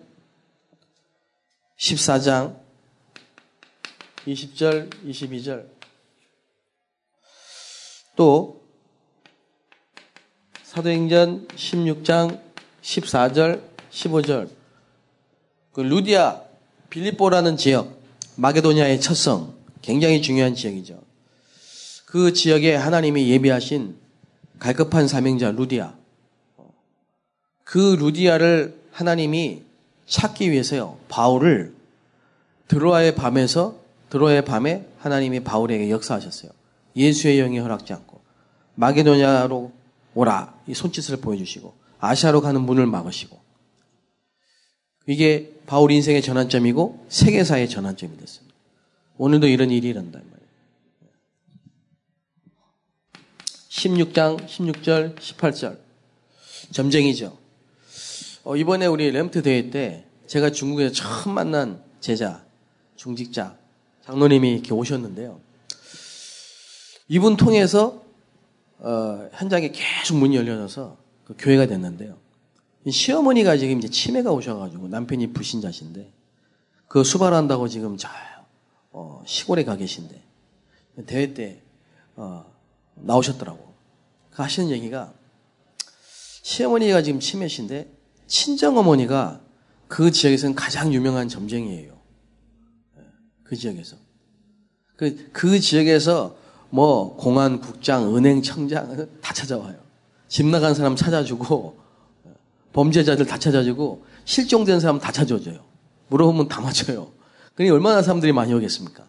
14장 1.79 2.61
20절, 4.27 4.91
22절 5.07 5.69
또 8.15 8.63
사도행전 10.63 11.49
16장 11.49 12.41
14절, 12.83 13.63
15절. 13.91 14.51
그 15.73 15.81
루디아 15.81 16.52
빌립보라는 16.93 17.57
지역, 17.57 18.03
마게도니아의 18.37 19.01
첫성, 19.01 19.55
굉장히 19.81 20.21
중요한 20.21 20.55
지역이죠. 20.55 21.01
그 22.05 22.35
지역에 22.35 22.75
하나님이 22.75 23.31
예비하신 23.31 23.97
갈급한 24.59 25.09
사명자 25.09 25.53
루디아. 25.53 25.95
그 27.65 27.97
루디아를 27.99 28.79
하나님이 28.93 29.63
찾기 30.07 30.51
위해서요. 30.51 30.99
바울을 31.09 31.75
드로아의 32.69 33.15
밤에서 33.15 33.79
드로아의 34.11 34.45
밤에 34.45 34.87
하나님이 34.99 35.41
바울에게 35.41 35.89
역사하셨어요. 35.89 36.53
예수의 36.95 37.39
영이 37.39 37.59
허락지 37.59 37.95
않고 37.95 38.21
마게도냐로 38.75 39.73
오라 40.15 40.55
이 40.67 40.75
손짓을 40.75 41.23
보여주시고 41.23 41.73
아시아로 42.01 42.43
가는 42.43 42.61
문을 42.61 42.85
막으시고 42.85 43.42
이게 45.07 45.53
바울 45.67 45.91
인생의 45.91 46.23
전환점이고 46.23 47.07
세계사의 47.09 47.69
전환점이 47.69 48.17
됐습니다. 48.19 48.55
오늘도 49.19 49.47
이런 49.47 49.71
일이 49.71 49.93
말이에요. 49.93 50.33
16장 53.69 54.47
16절 54.47 55.17
18절 55.17 55.79
점쟁이죠. 56.73 57.37
어, 58.45 58.57
이번에 58.57 58.87
우리 58.87 59.11
램트 59.11 59.43
대회 59.43 59.71
때 59.71 60.05
제가 60.27 60.51
중국에서 60.51 60.93
처음 60.95 61.35
만난 61.35 61.83
제자 62.01 62.45
중직자 62.97 63.57
장로님이 64.05 64.55
이렇게 64.55 64.73
오셨는데요. 64.73 65.41
이분 67.09 67.37
통해서 67.37 68.03
어, 68.79 69.29
현장에 69.33 69.71
계속 69.71 70.17
문이 70.17 70.37
열려져서 70.37 70.97
그 71.25 71.35
교회가 71.39 71.67
됐는데요. 71.67 72.22
시어머니가 72.91 73.57
지금 73.57 73.79
이제 73.79 73.89
치매가 73.89 74.33
오셔가지고 74.33 74.89
남편이 74.89 75.33
불신자신데 75.33 76.13
그 76.89 77.05
수발한다고 77.05 77.69
지금 77.69 77.97
저 77.97 78.09
어, 78.91 79.23
시골에 79.27 79.65
가 79.65 79.77
계신데 79.77 80.23
대회 81.07 81.33
때 81.33 81.63
어, 82.17 82.45
나오셨더라고. 82.95 83.73
그 84.31 84.43
하시는 84.43 84.71
얘기가 84.71 85.13
시어머니가 86.43 87.03
지금 87.03 87.21
치매신데 87.21 87.91
친정 88.27 88.77
어머니가 88.77 89.41
그 89.89 90.11
지역에서는 90.11 90.55
가장 90.55 90.93
유명한 90.93 91.29
점쟁이에요. 91.29 91.93
예, 92.99 93.03
그 93.45 93.57
지역에서. 93.57 93.97
그, 94.97 95.31
그 95.33 95.61
지역에서 95.61 96.37
뭐 96.71 97.17
공안, 97.17 97.61
국장, 97.61 98.17
은행, 98.17 98.43
청장 98.43 99.09
다 99.21 99.35
찾아와요. 99.35 99.77
집 100.29 100.47
나간 100.47 100.75
사람 100.75 100.97
찾아주고 100.97 101.82
범죄자들 102.73 103.27
다 103.27 103.39
찾아주고 103.39 104.05
실종된 104.25 104.81
사람 104.81 104.99
다 104.99 105.13
찾아줘요. 105.13 105.65
물어보면 106.09 106.49
다 106.49 106.61
맞춰요. 106.61 107.13
그러니 107.55 107.71
얼마나 107.71 108.03
사람들이 108.03 108.33
많이 108.33 108.53
오겠습니까? 108.55 109.07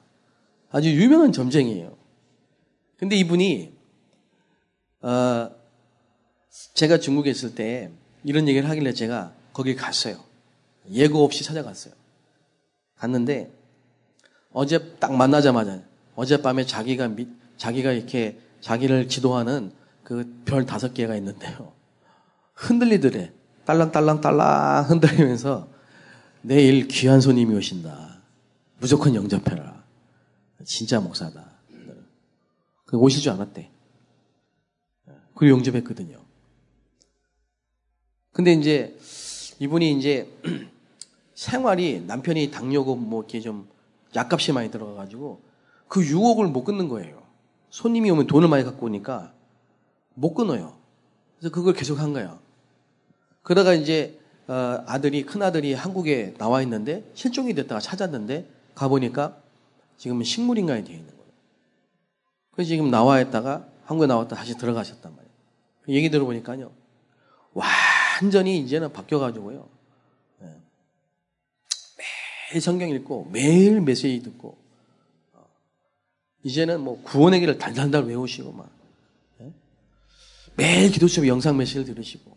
아주 0.71 0.89
유명한 0.89 1.31
점쟁이에요. 1.31 1.95
근데 2.97 3.15
이분이 3.15 3.73
어, 5.01 5.49
제가 6.73 6.99
중국에 6.99 7.29
있을 7.29 7.55
때 7.55 7.91
이런 8.23 8.47
얘기를 8.47 8.69
하길래 8.69 8.93
제가 8.93 9.33
거기 9.53 9.75
갔어요. 9.75 10.17
예고 10.91 11.23
없이 11.23 11.43
찾아갔어요. 11.43 11.93
갔는데 12.97 13.51
어제 14.51 14.95
딱 14.99 15.13
만나자마자 15.13 15.81
어젯밤에 16.15 16.65
자기가 16.65 17.07
미, 17.09 17.27
자기가 17.57 17.91
이렇게 17.91 18.39
자기를 18.61 19.07
지도하는 19.09 19.71
그 20.03 20.43
별 20.45 20.65
다섯 20.65 20.93
개가 20.93 21.15
있는데요. 21.15 21.73
흔들리더래. 22.53 23.31
딸랑딸랑딸랑 23.65 24.89
흔들리면서 24.89 25.67
내일 26.41 26.87
귀한 26.87 27.21
손님이 27.21 27.55
오신다. 27.55 28.21
무조건 28.79 29.15
영접해라. 29.15 29.83
진짜 30.65 30.99
목사다. 30.99 31.51
그 32.85 32.97
오실 32.97 33.21
줄 33.21 33.31
알았대. 33.31 33.69
그리고 35.35 35.57
영접했거든요. 35.57 36.19
근데 38.31 38.53
이제 38.53 38.97
이분이 39.59 39.97
이제 39.97 40.31
생활이 41.35 42.01
남편이 42.01 42.51
당뇨고 42.51 42.95
뭐 42.95 43.21
이렇게 43.21 43.39
좀 43.39 43.67
약값이 44.15 44.51
많이 44.51 44.69
들어가가지고 44.69 45.41
그 45.87 46.05
유혹을 46.05 46.47
못 46.47 46.63
끊는 46.63 46.89
거예요. 46.89 47.23
손님이 47.69 48.11
오면 48.11 48.27
돈을 48.27 48.47
많이 48.47 48.63
갖고 48.63 48.85
오니까 48.85 49.33
못 50.13 50.33
끊어요. 50.33 50.77
그래서 51.39 51.53
그걸 51.53 51.73
계속 51.73 51.99
한 51.99 52.13
거예요. 52.13 52.42
그러다가 53.43 53.73
이제 53.73 54.19
어, 54.47 54.83
아들이 54.87 55.23
큰 55.23 55.41
아들이 55.41 55.73
한국에 55.73 56.33
나와 56.37 56.61
있는데 56.63 57.09
실종이 57.13 57.53
됐다가 57.53 57.79
찾았는데 57.79 58.45
가 58.73 58.87
보니까 58.87 59.37
지금은 59.97 60.23
식물인간이 60.23 60.83
되어 60.83 60.95
있는 60.95 61.07
거예요. 61.07 61.23
그래서 62.51 62.69
지금 62.69 62.89
나와 62.89 63.21
있다가 63.21 63.67
한국에 63.85 64.07
나왔다 64.07 64.35
다시 64.35 64.57
들어가셨단 64.57 65.11
말이에요. 65.11 65.33
그 65.83 65.93
얘기 65.93 66.09
들어보니까요. 66.09 66.71
완전히 67.53 68.59
이제는 68.59 68.91
바뀌어가지고요. 68.91 69.67
네. 70.39 70.47
매일 72.49 72.61
성경 72.61 72.89
읽고 72.89 73.29
매일 73.31 73.81
메시지 73.81 74.23
듣고 74.23 74.57
어, 75.33 75.45
이제는 76.43 76.81
뭐 76.81 77.01
구원의 77.03 77.41
길을 77.41 77.57
달달달 77.57 78.05
외우시고 78.05 78.51
막 78.51 78.69
네. 79.37 79.51
매일 80.55 80.91
기도 80.91 81.07
수업 81.07 81.27
영상 81.27 81.57
메시지를 81.57 81.85
들으시고 81.85 82.32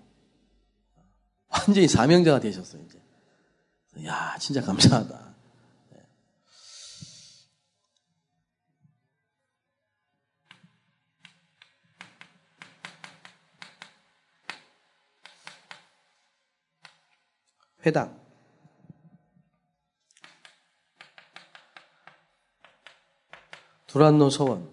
완전히 1.58 1.88
사명자가 1.88 2.40
되셨어요 2.40 2.82
이제. 2.82 3.00
야 4.06 4.36
진짜 4.38 4.60
감사하다. 4.60 5.34
네. 5.90 6.06
회당. 17.86 18.26
두란노 23.86 24.28
서원. 24.28 24.68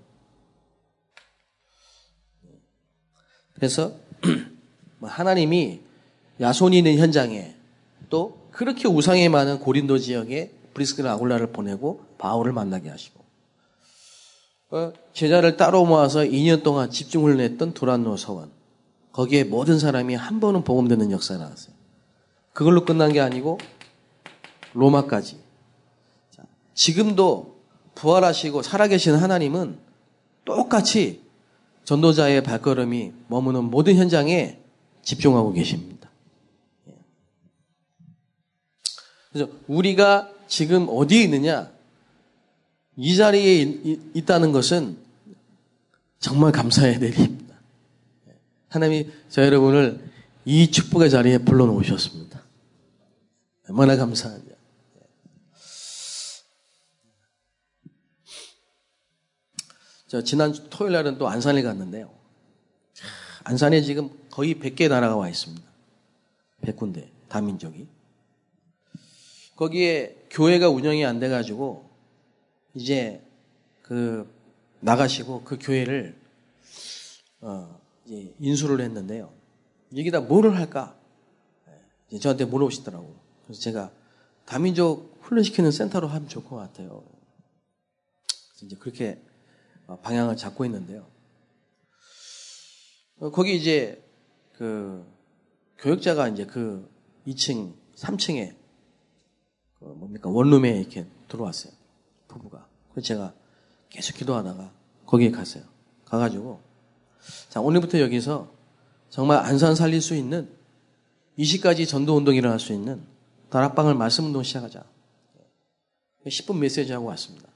그래서 3.53 3.97
뭐 4.99 5.09
하나님이 5.09 5.92
야손이 6.43 6.77
있는 6.77 6.97
현장에 6.97 7.55
또 8.09 8.37
그렇게 8.51 8.87
우상이 8.87 9.27
많은 9.29 9.59
고린도 9.59 9.97
지역에 9.97 10.51
브리스크나 10.73 11.13
아굴라를 11.13 11.47
보내고 11.47 12.03
바울을 12.17 12.51
만나게 12.51 12.89
하시고 12.89 13.23
어, 14.71 14.91
제자를 15.13 15.55
따로 15.57 15.85
모아서 15.85 16.19
2년 16.19 16.63
동안 16.63 16.89
집중을 16.89 17.37
냈던 17.37 17.73
두란노 17.73 18.17
서원 18.17 18.51
거기에 19.13 19.45
모든 19.45 19.79
사람이 19.79 20.15
한 20.15 20.39
번은 20.39 20.63
복음 20.63 20.87
듣는 20.87 21.11
역사가 21.11 21.43
나왔어요. 21.43 21.73
그걸로 22.51 22.83
끝난 22.83 23.13
게 23.13 23.21
아니고 23.21 23.59
로마까지. 24.73 25.37
지금도 26.73 27.55
부활하시고 27.95 28.63
살아계신 28.63 29.13
하나님은 29.13 29.77
똑같이 30.45 31.21
전도자의 31.83 32.43
발걸음이 32.43 33.11
머무는 33.27 33.65
모든 33.65 33.95
현장에 33.95 34.59
집중하고 35.03 35.53
계십니다. 35.53 35.92
그래서 39.33 39.51
우리가 39.67 40.31
지금 40.47 40.87
어디에 40.87 41.23
있느냐? 41.23 41.71
이 42.95 43.15
자리에 43.15 43.61
있 44.13 44.25
다는 44.27 44.51
것은 44.51 44.97
정말 46.19 46.51
감사해야 46.51 46.99
될 46.99 47.11
일입니다. 47.11 47.55
예. 48.29 48.35
하나님이 48.69 49.09
저 49.29 49.43
여러분을 49.43 50.07
이 50.45 50.69
축복의 50.69 51.09
자리에 51.09 51.39
불러놓으셨습니다. 51.39 52.43
얼마나 53.67 53.95
감사하냐. 53.97 54.53
저 60.07 60.23
지난 60.23 60.53
토요일 60.69 60.93
날은 60.93 61.17
또 61.17 61.27
안산에 61.27 61.63
갔는데요. 61.63 62.13
안산에 63.45 63.81
지금 63.81 64.11
거의 64.29 64.53
100개 64.55 64.87
나라가 64.87 65.15
와 65.15 65.27
있습니다. 65.27 65.67
100군데, 66.61 67.07
다민족이. 67.27 67.87
거기에 69.63 70.25
교회가 70.29 70.69
운영이 70.69 71.05
안 71.05 71.19
돼가지고, 71.19 71.89
이제 72.73 73.21
그, 73.81 74.29
나가시고 74.81 75.43
그 75.43 75.57
교회를, 75.57 76.19
어, 77.39 77.79
이제 78.05 78.35
인수를 78.39 78.81
했는데요. 78.81 79.31
여기다 79.95 80.19
뭐를 80.19 80.57
할까? 80.57 80.97
이제 82.09 82.19
저한테 82.19 82.43
물어보시더라고요. 82.43 83.15
그래서 83.45 83.61
제가 83.61 83.91
다민족 84.45 85.17
훈련시키는 85.21 85.71
센터로 85.71 86.09
하면 86.09 86.27
좋을 86.27 86.43
것 86.43 86.57
같아요. 86.57 87.05
이제 88.63 88.75
그렇게 88.75 89.21
어, 89.87 89.97
방향을 89.99 90.35
잡고 90.35 90.65
있는데요. 90.65 91.07
어, 93.19 93.31
거기 93.31 93.55
이제 93.55 94.03
그 94.53 95.05
교육자가 95.77 96.27
이제 96.27 96.45
그 96.45 96.89
2층, 97.27 97.73
3층에 97.95 98.62
그 99.83 99.89
뭡니까 99.89 100.29
원룸에 100.29 100.79
이렇게 100.79 101.05
들어왔어요. 101.27 101.73
부부가. 102.27 102.65
그래서 102.91 103.05
제가 103.05 103.33
계속 103.89 104.15
기도하다가 104.15 104.71
거기에 105.05 105.31
갔어요. 105.31 105.63
가가지고 106.05 106.61
자 107.49 107.59
오늘부터 107.59 107.99
여기서 107.99 108.49
정말 109.09 109.39
안산 109.39 109.75
살릴 109.75 110.01
수 110.01 110.15
있는 110.15 110.49
20가지 111.37 111.87
전도 111.87 112.15
운동이 112.15 112.37
일어날 112.37 112.59
수 112.59 112.73
있는 112.73 113.03
다락방을 113.49 113.93
말씀 113.95 114.25
운동 114.25 114.41
시작하자. 114.41 114.83
10분 116.25 116.57
메시지 116.57 116.91
하고 116.93 117.07
왔습니다. 117.07 117.49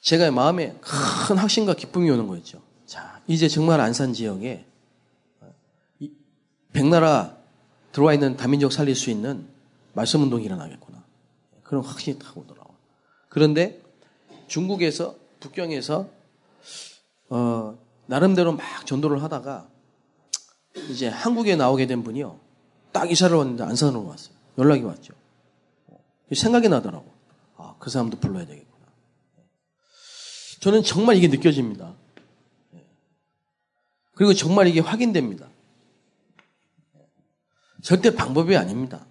제가 0.00 0.30
마음에 0.30 0.76
큰 0.80 1.36
확신과 1.36 1.74
기쁨이 1.74 2.08
오는 2.10 2.26
거였죠. 2.26 2.62
자, 2.86 3.20
이제 3.26 3.48
정말 3.48 3.80
안산 3.80 4.12
지역에 4.12 4.64
백나라 6.72 7.36
들어와 7.92 8.14
있는 8.14 8.36
다민족 8.36 8.72
살릴 8.72 8.94
수 8.94 9.10
있는 9.10 9.48
말씀 9.96 10.22
운동이 10.22 10.44
일어나겠구나. 10.44 11.02
그런 11.62 11.82
확신이 11.82 12.18
딱 12.18 12.36
오더라고요. 12.36 12.76
그런데 13.30 13.82
중국에서, 14.46 15.16
북경에서, 15.40 16.06
어, 17.30 17.78
나름대로 18.04 18.52
막 18.52 18.86
전도를 18.86 19.22
하다가 19.22 19.68
이제 20.90 21.08
한국에 21.08 21.56
나오게 21.56 21.86
된 21.86 22.04
분이요. 22.04 22.38
딱 22.92 23.10
이사를 23.10 23.34
왔는데 23.34 23.64
안산으로 23.64 24.06
왔어요. 24.06 24.36
연락이 24.58 24.82
왔죠. 24.82 25.14
생각이 26.30 26.68
나더라고. 26.68 27.10
아, 27.56 27.74
그 27.78 27.88
사람도 27.88 28.20
불러야 28.20 28.44
되겠구나. 28.46 28.86
저는 30.60 30.82
정말 30.82 31.16
이게 31.16 31.28
느껴집니다. 31.28 31.94
그리고 34.14 34.34
정말 34.34 34.66
이게 34.66 34.80
확인됩니다. 34.80 35.48
절대 37.82 38.14
방법이 38.14 38.56
아닙니다. 38.56 39.06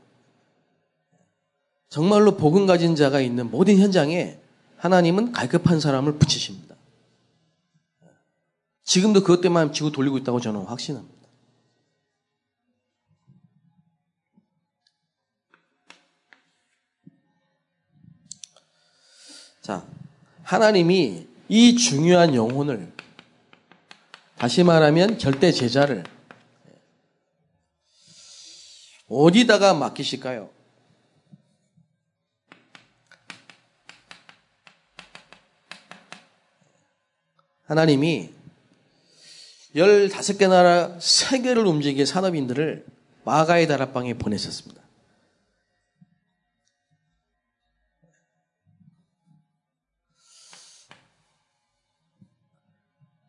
정말로 1.90 2.36
복음 2.36 2.66
가진 2.66 2.96
자가 2.96 3.20
있는 3.22 3.50
모든 3.50 3.78
현장에 3.78 4.40
하나님은 4.78 5.32
갈급한 5.32 5.80
사람을 5.80 6.18
붙이십니다. 6.18 6.76
지금도 8.84 9.22
그것 9.22 9.42
때문에 9.42 9.72
지고 9.72 9.92
돌리고 9.92 10.18
있다고 10.20 10.40
저는 10.40 10.62
확신합니다. 10.62 11.16
자, 19.62 19.84
하나님이 20.44 21.28
이 21.50 21.76
중요한 21.76 22.36
영혼을 22.36 22.94
다시 24.38 24.64
말하면 24.64 25.18
절대 25.18 25.52
제자를 25.52 26.04
어디다가 29.08 29.74
맡기실까요? 29.74 30.55
하나님이 37.66 38.30
15개 39.76 40.48
나라 40.48 40.98
세계를 41.00 41.66
움직일 41.66 42.06
산업인들을 42.06 42.86
마가의 43.26 43.68
다락방에 43.68 44.14
보내셨습니다. 44.14 44.82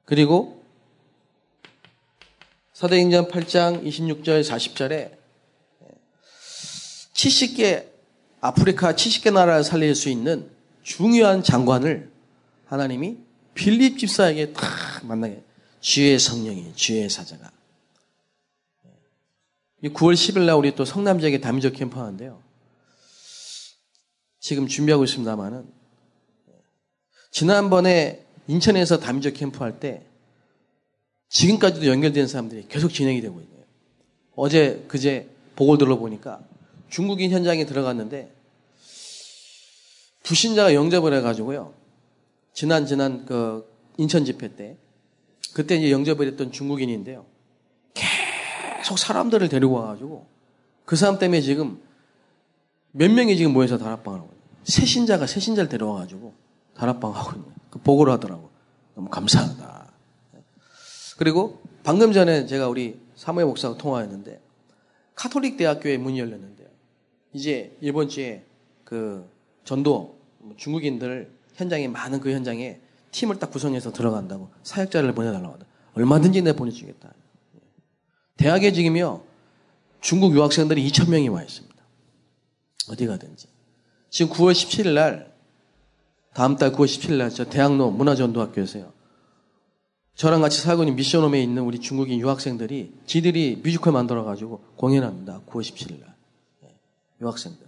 그리고 0.05 0.63
사도행전 2.75 3.29
8장 3.29 3.85
26절 3.85 4.45
40절에 4.45 5.17
70개 7.13 7.87
아프리카 8.41 8.93
70개 8.95 9.33
나라를 9.33 9.65
살릴 9.65 9.95
수 9.97 10.11
있는 10.11 10.49
중요한 10.83 11.43
장관을 11.43 12.13
하나님이 12.67 13.26
빌립 13.57 13.99
집사에게 13.99 14.53
탁 14.53 15.05
만나게 15.05 15.43
주의 15.81 16.19
성령이 16.19 16.75
주의 16.77 17.09
사자가 17.09 17.51
9월 19.83 20.15
10일 20.15 20.41
날 20.41 20.57
우리 20.57 20.75
또 20.75 20.85
성남지역에 20.85 21.41
다민족 21.41 21.75
캠프 21.75 21.99
하는데요. 21.99 22.43
지금 24.41 24.67
준비하고 24.69 25.05
있습니다만은 25.05 25.67
지난번에 27.31 28.25
인천에서 28.47 28.99
다민족 28.99 29.35
캠프 29.35 29.59
할 29.63 29.79
때 29.79 30.05
지금까지도 31.29 31.87
연결된 31.87 32.29
사람들이 32.29 32.67
계속 32.69 32.93
진행이 32.93 33.21
되고 33.21 33.41
있네요. 33.41 33.65
어제 34.37 34.85
그제 34.89 35.29
보고 35.57 35.77
들어보니까 35.77 36.41
중국인 36.89 37.31
현장에 37.31 37.67
들어갔는데 37.67 38.33
부신자가 40.23 40.75
영접을 40.75 41.13
해가지고요. 41.15 41.75
지난 42.57 42.87
지난 42.87 43.27
그 43.27 43.71
인천 43.99 44.25
집회 44.25 44.57
때 44.57 44.79
그때 45.53 45.77
이제 45.77 45.91
영접을 45.93 46.27
했던 46.27 46.51
중국인인데요. 46.51 47.27
계속 47.93 48.99
사람들을 48.99 49.47
데리고 49.51 49.75
와가지고 49.75 50.27
그 50.87 50.97
사람 50.97 51.19
때문에 51.19 51.43
지금 51.43 51.79
몇 52.93 53.11
명이 53.11 53.37
지금 53.37 53.53
모여서 53.53 53.77
다락방을 53.77 54.21
하고. 54.21 54.31
새신자가 54.65 55.27
새신자를 55.27 55.69
데려와가지고 55.69 56.33
다락방 56.75 57.15
하고 57.15 57.33
있는 57.33 57.47
그 57.69 57.79
보고를 57.79 58.15
하더라고. 58.15 58.49
너무 58.95 59.11
감사하다. 59.11 59.93
그리고 61.19 61.61
방금 61.85 62.13
전에 62.13 62.47
제가 62.47 62.69
우리 62.69 62.99
사무엘 63.17 63.47
목사하고 63.47 63.79
통화했는데 63.79 64.41
카톨릭 65.15 65.59
대학교에 65.59 65.99
문이 65.99 66.19
열렸는데요. 66.19 66.69
이제 67.35 67.77
이번 67.83 68.09
주에 68.09 68.47
그 68.85 69.29
전도 69.65 70.19
중국인들 70.57 71.37
현장에 71.57 71.89
많은 71.89 72.21
그 72.21 72.31
현장에 72.33 72.81
팀을 73.11 73.39
딱 73.39 73.51
구성해서 73.51 73.93
들어간다고 73.93 74.51
사역자를 74.63 75.15
보내달라고 75.15 75.55
하다. 75.55 75.67
얼마든지 75.95 76.43
내가 76.43 76.57
보내주겠다. 76.57 77.13
대학에 78.37 78.73
지금요 78.73 79.23
중국 80.01 80.35
유학생들이 80.35 80.87
2천 80.89 81.11
명이 81.11 81.29
와 81.29 81.43
있습니다. 81.43 81.75
어디 82.91 83.07
가든지. 83.07 83.49
지금 84.11 84.33
9월 84.37 84.53
17일 84.53 84.93
날 84.95 85.35
다음 86.35 86.57
달 86.57 86.71
9월 86.73 86.85
17일 86.85 87.17
날 87.17 87.31
저 87.31 87.45
대학로 87.45 87.91
문화전도학교에서요. 87.91 88.93
저랑 90.15 90.41
같이 90.41 90.61
살고 90.61 90.83
있는 90.83 90.97
미션홈에 90.97 91.43
있는 91.43 91.63
우리 91.63 91.79
중국인 91.79 92.21
유학생들이 92.21 93.01
지들이 93.07 93.61
뮤지컬 93.63 93.93
만들어가지고 93.93 94.63
공연합니다. 94.77 95.43
9월 95.47 95.63
17일 95.63 96.01
날. 96.01 96.15
네, 96.63 96.75
유학생들. 97.21 97.66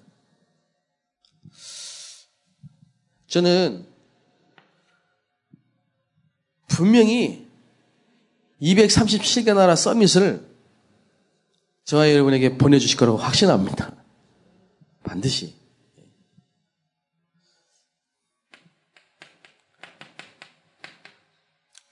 저는 3.28 3.86
분명히 6.66 7.46
237개 8.60 9.54
나라 9.54 9.76
서밋을 9.76 10.46
저와 11.84 12.10
여러분에게 12.10 12.58
보내주실 12.58 12.98
거라고 12.98 13.18
확신합니다. 13.18 13.94
반드시. 15.04 15.56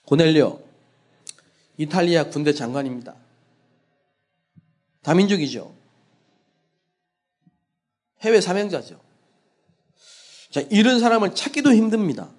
고넬리오, 0.05 0.63
이탈리아 1.79 2.25
군대 2.25 2.53
장관입니다. 2.53 3.17
다민족이죠. 5.03 5.75
해외 8.21 8.41
사명자죠. 8.41 9.06
자, 10.57 10.63
이런 10.71 11.01
사람을 11.01 11.35
찾기도 11.35 11.75
힘듭니다. 11.75 12.31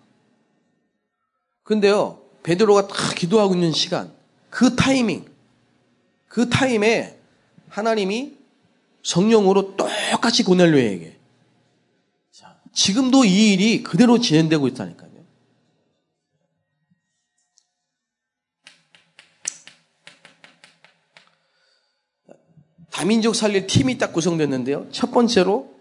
근데요, 1.61 2.19
베드로가 2.41 2.87
딱 2.87 3.13
기도하고 3.13 3.53
있는 3.53 3.71
시간, 3.71 4.11
그 4.49 4.75
타이밍, 4.75 5.23
그 6.27 6.49
타임에 6.49 7.19
하나님이 7.69 8.35
성령으로 9.03 9.75
똑같이 9.75 10.43
고넬료에게 10.43 11.15
지금도 12.73 13.23
이 13.23 13.53
일이 13.53 13.83
그대로 13.83 14.19
진행되고 14.19 14.67
있다니까요. 14.67 15.11
다민족 22.89 23.35
살릴 23.35 23.67
팀이 23.67 23.99
딱 23.99 24.11
구성됐는데요. 24.11 24.87
첫 24.91 25.11
번째로 25.11 25.76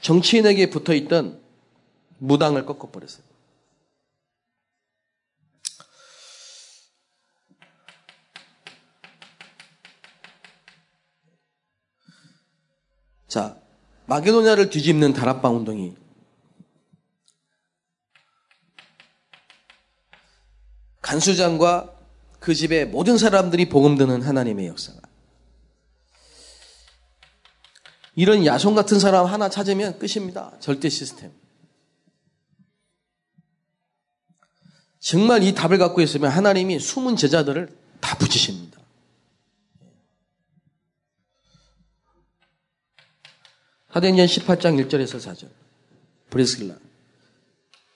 정치인에게 0.00 0.70
붙어 0.70 0.94
있던 0.94 1.40
무당을 2.18 2.66
꺾어버렸어요. 2.66 3.30
자, 13.28 13.60
마게도냐를 14.06 14.70
뒤집는 14.70 15.12
다락방 15.12 15.54
운동이 15.56 15.94
간수장과 21.00 21.96
그 22.40 22.54
집의 22.54 22.88
모든 22.88 23.18
사람들이 23.18 23.68
복음 23.68 23.96
드는 23.96 24.22
하나님의 24.22 24.66
역사가 24.66 25.09
이런 28.20 28.44
야손 28.44 28.74
같은 28.74 29.00
사람 29.00 29.24
하나 29.24 29.48
찾으면 29.48 29.98
끝입니다. 29.98 30.52
절대 30.60 30.90
시스템. 30.90 31.32
정말 34.98 35.42
이 35.42 35.54
답을 35.54 35.78
갖고 35.78 36.02
있으면 36.02 36.30
하나님이 36.30 36.80
숨은 36.80 37.16
제자들을 37.16 37.74
다 38.00 38.18
붙이십니다. 38.18 38.78
사도행전 43.94 44.26
18장 44.26 44.86
1절에서 44.86 45.18
4절. 45.18 45.48
브레스길라. 46.28 46.74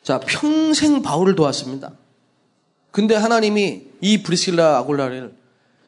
자, 0.03 0.21
평생 0.21 1.03
바울을 1.03 1.35
도왔습니다. 1.35 1.93
근데 2.93 3.15
하나님이 3.15 3.89
이 4.01 4.23
브리스길라 4.23 4.79
아골라를 4.79 5.37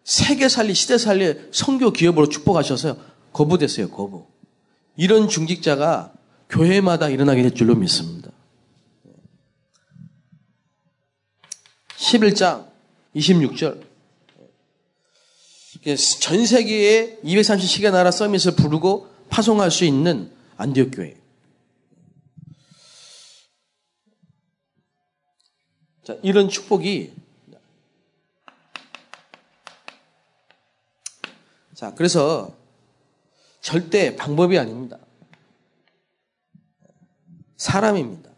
세계 0.04 0.50
살리, 0.50 0.74
시대 0.74 0.98
살리 0.98 1.48
성교 1.52 1.92
기업으로 1.92 2.28
축복하셔서 2.28 3.15
거부됐어요, 3.36 3.90
거부. 3.90 4.26
이런 4.96 5.28
중직자가 5.28 6.14
교회마다 6.48 7.10
일어나게 7.10 7.42
될 7.42 7.54
줄로 7.54 7.74
믿습니다. 7.74 8.30
11장 11.98 12.70
26절. 13.14 13.84
전 16.20 16.46
세계에 16.46 17.18
230시계 17.20 17.92
나라 17.92 18.10
서밋을 18.10 18.56
부르고 18.56 19.08
파송할 19.28 19.70
수 19.70 19.84
있는 19.84 20.32
안디옥 20.56 20.92
교회. 20.92 21.20
자, 26.04 26.16
이런 26.22 26.48
축복이 26.48 27.12
자, 31.74 31.94
그래서 31.94 32.65
절대 33.66 34.14
방법이 34.14 34.56
아닙니다. 34.56 34.96
사람입니다. 37.56 38.30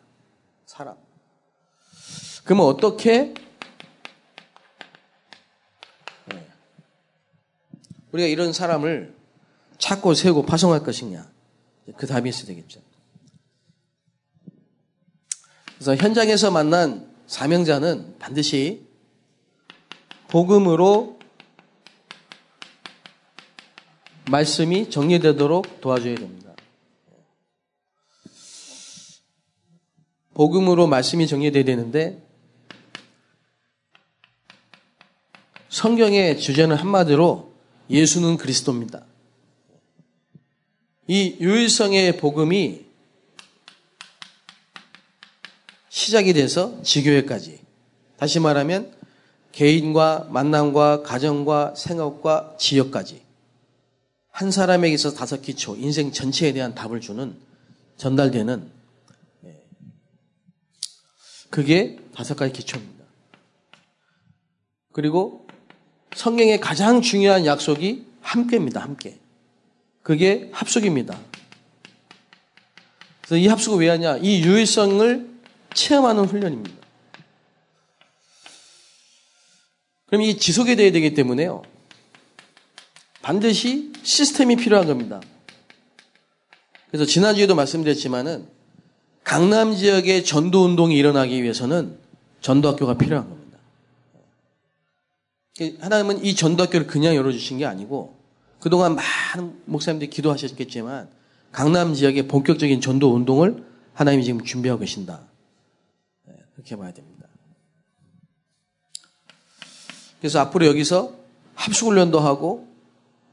사람. 0.64 0.96
그러면 2.44 2.64
어떻게 2.64 3.34
네. 6.28 6.48
우리가 8.12 8.26
이런 8.26 8.54
사람을 8.54 9.14
찾고 9.76 10.14
세우고 10.14 10.46
파송할 10.46 10.82
것이냐? 10.82 11.30
그 11.98 12.06
답이 12.06 12.30
있어야 12.30 12.46
되겠죠. 12.46 12.80
그래서 15.74 15.94
현장에서 15.94 16.50
만난 16.50 17.14
사명자는 17.26 18.18
반드시 18.18 18.88
복음으로 20.28 21.17
말씀이 24.30 24.90
정리되도록 24.90 25.80
도와줘야 25.80 26.14
됩니다. 26.14 26.52
복음으로 30.34 30.86
말씀이 30.86 31.26
정리되어야 31.26 31.64
되는데 31.64 32.22
성경의 35.68 36.38
주제는 36.38 36.76
한마디로 36.76 37.52
예수는 37.90 38.36
그리스도입니다. 38.36 39.04
이 41.06 41.36
유일성의 41.40 42.18
복음이 42.18 42.86
시작이 45.88 46.32
돼서 46.34 46.80
지교회까지 46.82 47.60
다시 48.18 48.40
말하면 48.40 48.92
개인과 49.52 50.28
만남과 50.30 51.02
가정과 51.02 51.74
생업과 51.74 52.56
지역까지 52.58 53.27
한 54.38 54.52
사람에게 54.52 54.96
서 54.96 55.14
다섯 55.14 55.42
기초 55.42 55.74
인생 55.74 56.12
전체에 56.12 56.52
대한 56.52 56.72
답을 56.72 57.00
주는 57.00 57.36
전달되는 57.96 58.70
예, 59.46 59.64
그게 61.50 61.98
다섯 62.14 62.36
가지 62.36 62.52
기초입니다. 62.52 63.04
그리고 64.92 65.48
성경의 66.14 66.60
가장 66.60 67.02
중요한 67.02 67.46
약속이 67.46 68.06
함께입니다. 68.20 68.80
함께. 68.80 69.18
그게 70.04 70.50
합숙입니다. 70.52 71.18
그래서 73.22 73.36
이 73.38 73.48
합숙을 73.48 73.80
왜 73.80 73.88
하냐? 73.88 74.18
이 74.18 74.44
유일성을 74.44 75.28
체험하는 75.74 76.26
훈련입니다. 76.26 76.76
그럼 80.06 80.22
이 80.22 80.38
지속이 80.38 80.76
돼야 80.76 80.92
되기 80.92 81.14
때문에요. 81.14 81.62
반드시 83.20 83.97
시스템이 84.02 84.56
필요한 84.56 84.86
겁니다. 84.86 85.20
그래서 86.90 87.04
지난주에도 87.04 87.54
말씀드렸지만은 87.54 88.48
강남 89.24 89.74
지역의 89.74 90.24
전도 90.24 90.64
운동이 90.64 90.96
일어나기 90.96 91.42
위해서는 91.42 91.98
전도학교가 92.40 92.96
필요한 92.96 93.28
겁니다. 93.28 93.58
하나님은 95.80 96.24
이 96.24 96.34
전도학교를 96.34 96.86
그냥 96.86 97.14
열어주신 97.14 97.58
게 97.58 97.66
아니고 97.66 98.16
그동안 98.60 98.96
많은 98.96 99.60
목사님들이 99.66 100.10
기도하셨겠지만 100.10 101.08
강남 101.52 101.94
지역의 101.94 102.28
본격적인 102.28 102.80
전도 102.80 103.14
운동을 103.14 103.64
하나님이 103.94 104.24
지금 104.24 104.44
준비하고 104.44 104.80
계신다. 104.80 105.22
네, 106.24 106.34
그렇게 106.54 106.76
봐야 106.76 106.92
됩니다. 106.92 107.26
그래서 110.20 110.40
앞으로 110.40 110.66
여기서 110.66 111.14
합숙훈련도 111.54 112.20
하고 112.20 112.67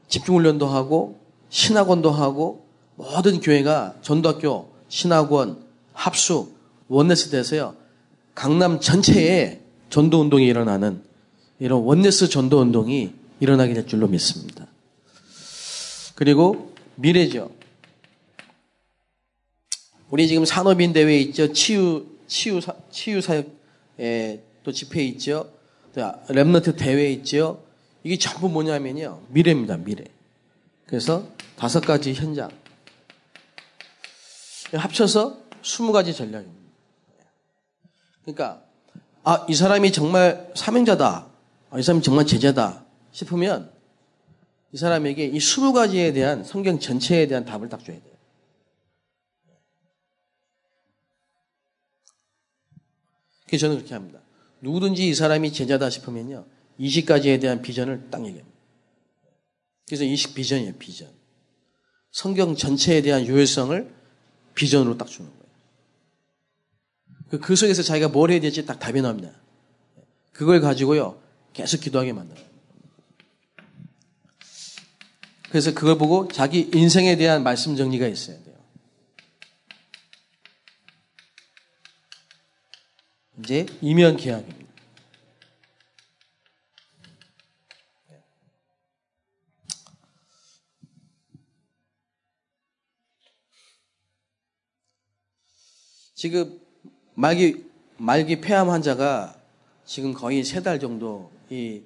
집중훈련도 0.08 0.66
하고 0.66 1.20
신학원도 1.48 2.10
하고 2.10 2.66
모든 2.96 3.40
교회가 3.40 3.96
전도학교, 4.02 4.70
신학원, 4.88 5.64
합숙, 5.92 6.56
원네스 6.88 7.30
돼서요. 7.30 7.74
강남 8.34 8.80
전체에 8.80 9.60
전도 9.90 10.20
운동이 10.20 10.46
일어나는 10.46 11.02
이런 11.58 11.82
원네스 11.82 12.28
전도 12.28 12.60
운동이 12.60 13.12
일어나게 13.40 13.74
될 13.74 13.86
줄로 13.86 14.08
믿습니다. 14.08 14.66
그리고 16.14 16.72
미래죠. 16.96 17.50
우리 20.10 20.28
지금 20.28 20.44
산업인 20.44 20.92
대회 20.92 21.18
있죠. 21.18 21.52
치유 21.52 22.06
치유 22.26 22.60
사, 22.60 22.74
치유 22.90 23.20
사역에 23.20 24.42
또 24.62 24.72
집회 24.72 25.04
있죠. 25.04 25.50
랩너트 25.94 26.76
대회 26.76 27.10
있죠. 27.12 27.62
이게 28.06 28.16
전부 28.18 28.48
뭐냐면요. 28.48 29.20
미래입니다. 29.30 29.78
미래. 29.78 30.04
그래서 30.86 31.28
다섯 31.56 31.80
가지 31.80 32.14
현장. 32.14 32.48
합쳐서 34.72 35.40
스무 35.60 35.90
가지 35.90 36.14
전략입니다. 36.14 36.70
그러니까 38.22 38.62
아, 39.24 39.44
이 39.48 39.56
사람이 39.56 39.90
정말 39.90 40.52
사명자다. 40.54 41.26
아, 41.70 41.78
이 41.80 41.82
사람이 41.82 42.04
정말 42.04 42.26
제자다 42.26 42.84
싶으면 43.10 43.72
이 44.70 44.76
사람에게 44.76 45.24
이 45.26 45.40
스무 45.40 45.72
가지에 45.72 46.12
대한 46.12 46.44
성경 46.44 46.78
전체에 46.78 47.26
대한 47.26 47.44
답을 47.44 47.68
딱 47.68 47.84
줘야 47.84 48.00
돼요. 48.00 48.14
그래서 53.48 53.62
저는 53.62 53.78
그렇게 53.78 53.94
합니다. 53.94 54.20
누구든지 54.60 55.08
이 55.08 55.12
사람이 55.12 55.52
제자다 55.52 55.90
싶으면요. 55.90 56.46
20가지에 56.78 57.40
대한 57.40 57.62
비전을 57.62 58.10
딱 58.10 58.24
얘기합니다. 58.26 58.56
그래서 59.86 60.04
20 60.04 60.34
비전이에요, 60.34 60.74
비전. 60.78 61.10
성경 62.10 62.56
전체에 62.56 63.02
대한 63.02 63.26
요일성을 63.26 63.94
비전으로 64.54 64.96
딱 64.96 65.08
주는 65.08 65.30
거예요. 65.30 65.46
그, 67.28 67.40
그 67.40 67.56
속에서 67.56 67.82
자기가 67.82 68.08
뭘 68.08 68.30
해야 68.30 68.40
될지 68.40 68.64
딱 68.66 68.78
답이 68.78 69.00
나옵니다. 69.00 69.32
그걸 70.32 70.60
가지고요, 70.60 71.20
계속 71.52 71.80
기도하게 71.80 72.12
만들어요. 72.12 72.46
그래서 75.48 75.72
그걸 75.72 75.96
보고 75.96 76.28
자기 76.28 76.70
인생에 76.74 77.16
대한 77.16 77.42
말씀 77.42 77.76
정리가 77.76 78.06
있어야 78.06 78.36
돼요. 78.42 78.56
이제 83.38 83.66
이면 83.80 84.16
계약입니다. 84.16 84.65
지금 96.26 96.58
말기 97.14 97.66
말기 97.98 98.40
폐암 98.40 98.68
환자가 98.68 99.36
지금 99.84 100.12
거의 100.12 100.42
세 100.42 100.60
달 100.60 100.80
정도 100.80 101.30
이 101.50 101.82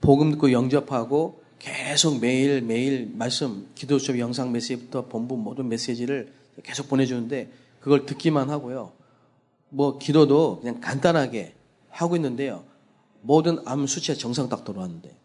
복음 0.00 0.32
듣고 0.32 0.50
영접하고 0.50 1.40
계속 1.60 2.18
매일 2.20 2.60
매일 2.60 3.08
말씀 3.14 3.68
기도 3.76 4.00
수업 4.00 4.18
영상 4.18 4.50
메시지부터 4.50 5.06
본부 5.06 5.36
모든 5.36 5.68
메시지를 5.68 6.32
계속 6.64 6.88
보내주는데 6.88 7.52
그걸 7.78 8.04
듣기만 8.04 8.50
하고요. 8.50 8.90
뭐 9.68 9.98
기도도 9.98 10.58
그냥 10.58 10.80
간단하게 10.80 11.54
하고 11.90 12.16
있는데요. 12.16 12.64
모든 13.22 13.60
암 13.64 13.86
수치가 13.86 14.18
정상 14.18 14.48
딱 14.48 14.64
돌아왔는데 14.64 15.16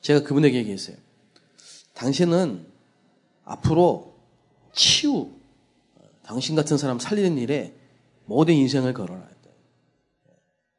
제가 0.00 0.24
그분에게 0.24 0.58
얘기했어요. 0.58 0.96
당신은 1.94 2.66
앞으로 3.44 4.14
치유, 4.72 5.30
당신 6.24 6.56
같은 6.56 6.76
사람 6.76 6.98
살리는 6.98 7.38
일에 7.38 7.76
모든 8.30 8.54
인생을 8.54 8.94
돼. 8.94 9.50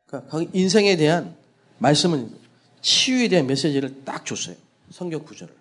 그러니까 0.06 0.46
인생에 0.54 0.96
대한 0.96 1.36
말씀은 1.80 2.34
치유에 2.82 3.28
대한 3.28 3.46
메시지를 3.46 4.06
딱 4.06 4.26
줬어요. 4.26 4.56
성경 4.90 5.22
구절을. 5.26 5.54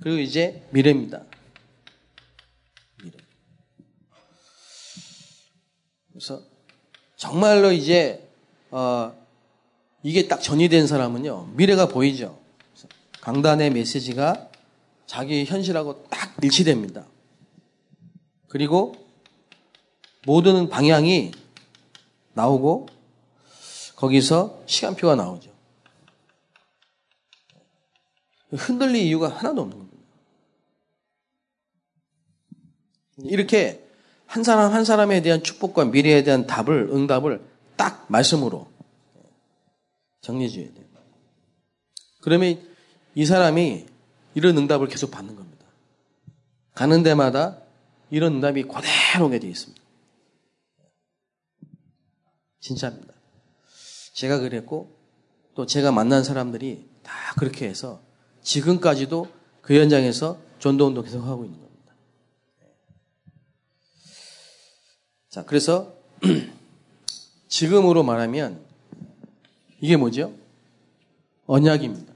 그리고 0.00 0.18
이제 0.18 0.64
미래입니다. 0.70 1.24
미래. 3.02 3.18
그래서 6.12 6.40
정말로 7.16 7.72
이제 7.72 8.30
어, 8.70 9.12
이게 10.04 10.28
딱 10.28 10.40
전이된 10.40 10.86
사람은요 10.86 11.48
미래가 11.56 11.88
보이죠. 11.88 12.39
강단의 13.20 13.70
메시지가 13.70 14.50
자기 15.06 15.44
현실하고 15.44 16.04
딱 16.04 16.36
일치됩니다. 16.42 17.06
그리고 18.48 18.94
모든 20.26 20.68
방향이 20.68 21.32
나오고 22.34 22.88
거기서 23.96 24.62
시간표가 24.66 25.14
나오죠. 25.16 25.50
흔들릴 28.52 28.96
이유가 29.02 29.28
하나도 29.28 29.62
없는 29.62 29.78
겁니다. 29.78 29.96
이렇게 33.18 33.86
한 34.26 34.42
사람 34.42 34.72
한 34.72 34.84
사람에 34.84 35.22
대한 35.22 35.42
축복과 35.42 35.86
미래에 35.86 36.22
대한 36.22 36.46
답을 36.46 36.88
응답을 36.92 37.44
딱 37.76 38.06
말씀으로 38.08 38.70
정리해 40.20 40.48
줘야 40.48 40.72
돼요. 40.72 40.86
그러면 42.20 42.69
이 43.14 43.24
사람이 43.24 43.86
이런 44.34 44.56
응답을 44.58 44.88
계속 44.88 45.10
받는 45.10 45.36
겁니다. 45.36 45.66
가는 46.74 47.02
데마다 47.02 47.58
이런 48.10 48.34
응답이 48.34 48.64
그대로 48.64 49.26
오게 49.26 49.38
되어 49.38 49.50
있습니다. 49.50 49.80
진짜입니다. 52.60 53.14
제가 54.12 54.38
그랬고 54.38 54.94
또 55.54 55.66
제가 55.66 55.92
만난 55.92 56.22
사람들이 56.22 56.88
다 57.02 57.12
그렇게 57.38 57.66
해서 57.66 58.00
지금까지도 58.42 59.28
그 59.62 59.78
현장에서 59.78 60.38
전도 60.58 60.86
운동 60.86 61.04
계속 61.04 61.24
하고 61.24 61.44
있는 61.44 61.58
겁니다. 61.58 61.94
자, 65.28 65.44
그래서 65.44 65.94
지금으로 67.48 68.02
말하면 68.02 68.64
이게 69.80 69.96
뭐죠? 69.96 70.34
언약입니다. 71.46 72.09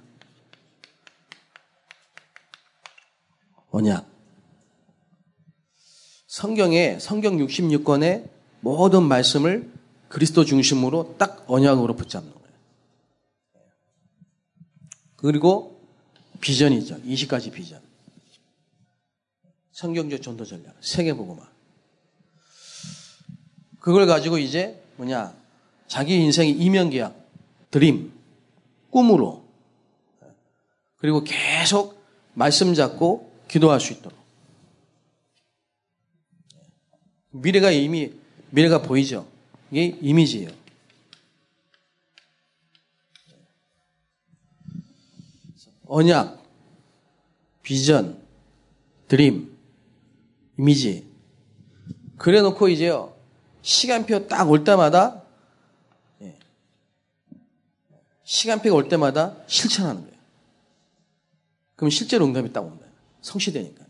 언약. 3.74 4.08
성경에 6.28 7.00
성경 7.00 7.38
66권의 7.38 8.28
모든 8.60 9.02
말씀을 9.02 9.68
그리스도 10.08 10.44
중심으로 10.44 11.16
딱 11.18 11.44
언약으로 11.48 11.96
붙잡는 11.96 12.32
거예요. 12.32 12.48
그리고 15.16 15.80
비전이죠. 16.40 17.02
20가지 17.02 17.52
비전. 17.52 17.80
성경적 19.72 20.22
전도 20.22 20.44
전략. 20.44 20.76
세계보고만. 20.80 21.44
그걸 23.80 24.06
가지고 24.06 24.38
이제 24.38 24.80
뭐냐. 24.98 25.34
자기 25.88 26.14
인생의 26.22 26.52
이면계약, 26.52 27.12
드림, 27.72 28.12
꿈으로. 28.90 29.44
그리고 30.96 31.24
계속 31.24 32.00
말씀 32.34 32.72
잡고 32.74 33.33
기도할 33.48 33.80
수 33.80 33.92
있도록. 33.92 34.18
미래가 37.30 37.70
이미, 37.70 38.12
미래가 38.50 38.82
보이죠? 38.82 39.26
이게 39.70 39.96
이미지예요. 40.00 40.50
언약, 45.86 46.42
비전, 47.62 48.22
드림, 49.08 49.56
이미지. 50.58 51.06
그래 52.16 52.40
놓고 52.40 52.68
이제요, 52.68 53.14
시간표 53.62 54.28
딱 54.28 54.48
올 54.48 54.64
때마다, 54.64 55.22
예. 56.22 56.38
시간표가 58.24 58.74
올 58.76 58.88
때마다 58.88 59.36
실천하는 59.46 60.02
거예요. 60.02 60.14
그럼 61.76 61.90
실제로 61.90 62.24
응답이 62.24 62.52
딱 62.52 62.62
옵니다. 62.62 62.83
성취되니까. 63.24 63.84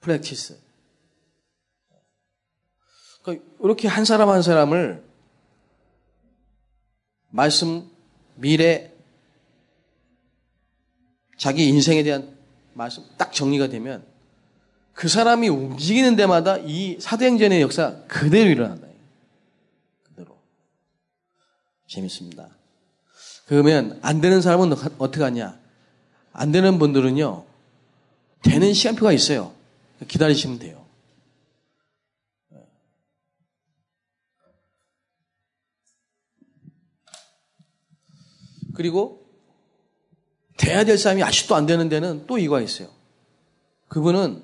프랙티스. 0.00 0.58
그러니까 3.22 3.46
이렇게 3.60 3.88
한 3.88 4.04
사람 4.04 4.28
한 4.28 4.42
사람을 4.42 5.02
말씀, 7.30 7.90
미래, 8.36 8.92
자기 11.38 11.66
인생에 11.66 12.02
대한 12.02 12.36
말씀 12.74 13.02
딱 13.16 13.32
정리가 13.32 13.68
되면 13.68 14.06
그 14.92 15.08
사람이 15.08 15.48
움직이는 15.48 16.16
데마다 16.16 16.58
이 16.58 17.00
사도행전의 17.00 17.62
역사 17.62 18.02
그대로 18.06 18.50
일어난다. 18.50 18.86
그대로. 20.02 20.38
재밌습니다. 21.86 22.50
그러면 23.46 23.98
안 24.02 24.20
되는 24.20 24.42
사람은 24.42 24.72
어떻게 24.98 25.22
하냐? 25.22 25.63
안 26.34 26.50
되는 26.50 26.80
분들은요, 26.80 27.46
되는 28.42 28.74
시간표가 28.74 29.12
있어요. 29.12 29.54
기다리시면 30.06 30.58
돼요. 30.58 30.84
그리고 38.74 39.24
돼야 40.56 40.84
될 40.84 40.98
사람이 40.98 41.22
아직도 41.22 41.54
안 41.54 41.66
되는 41.66 41.88
데는 41.88 42.26
또 42.26 42.36
이거가 42.36 42.60
있어요. 42.60 42.90
그분은 43.86 44.42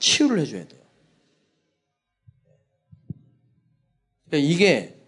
치유를 0.00 0.40
해줘야 0.40 0.66
돼요. 0.66 0.82
그러니까 4.26 4.50
이게 4.50 5.00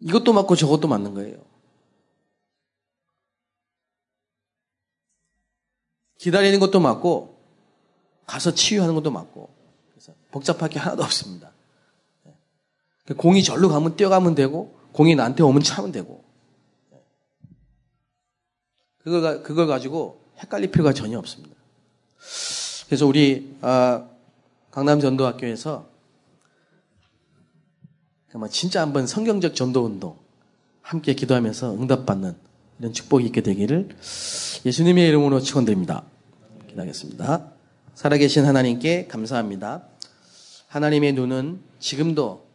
이것도 0.00 0.32
맞고 0.32 0.56
저것도 0.56 0.88
맞는 0.88 1.12
거예요. 1.12 1.51
기다리는 6.22 6.60
것도 6.60 6.78
맞고 6.78 7.36
가서 8.26 8.54
치유하는 8.54 8.94
것도 8.94 9.10
맞고 9.10 9.52
그래서 9.90 10.12
복잡할 10.30 10.68
게 10.68 10.78
하나도 10.78 11.02
없습니다. 11.02 11.50
그러니까 13.02 13.20
공이 13.20 13.42
절로 13.42 13.68
가면 13.68 13.96
뛰어가면 13.96 14.36
되고 14.36 14.72
공이 14.92 15.16
나한테 15.16 15.42
오면 15.42 15.64
차면 15.64 15.90
되고 15.90 16.22
그걸, 19.02 19.42
그걸 19.42 19.66
가지고 19.66 20.20
헷갈릴 20.38 20.70
필요가 20.70 20.92
전혀 20.92 21.18
없습니다. 21.18 21.56
그래서 22.86 23.04
우리 23.04 23.56
아, 23.60 24.06
강남 24.70 25.00
전도학교에서 25.00 25.88
정말 28.30 28.48
진짜 28.48 28.80
한번 28.80 29.08
성경적 29.08 29.56
전도 29.56 29.84
운동 29.84 30.16
함께 30.82 31.14
기도하면서 31.14 31.74
응답받는 31.74 32.36
이런 32.78 32.92
축복이 32.92 33.26
있게 33.26 33.40
되기를 33.40 33.88
예수님의 34.64 35.08
이름으로 35.08 35.40
축원드립니다. 35.40 36.04
기도하겠습니다. 36.72 37.52
살아계신 37.94 38.44
하나님께 38.44 39.06
감사합니다. 39.06 39.82
하나님의 40.68 41.12
눈은 41.12 41.60
지금도 41.78 42.46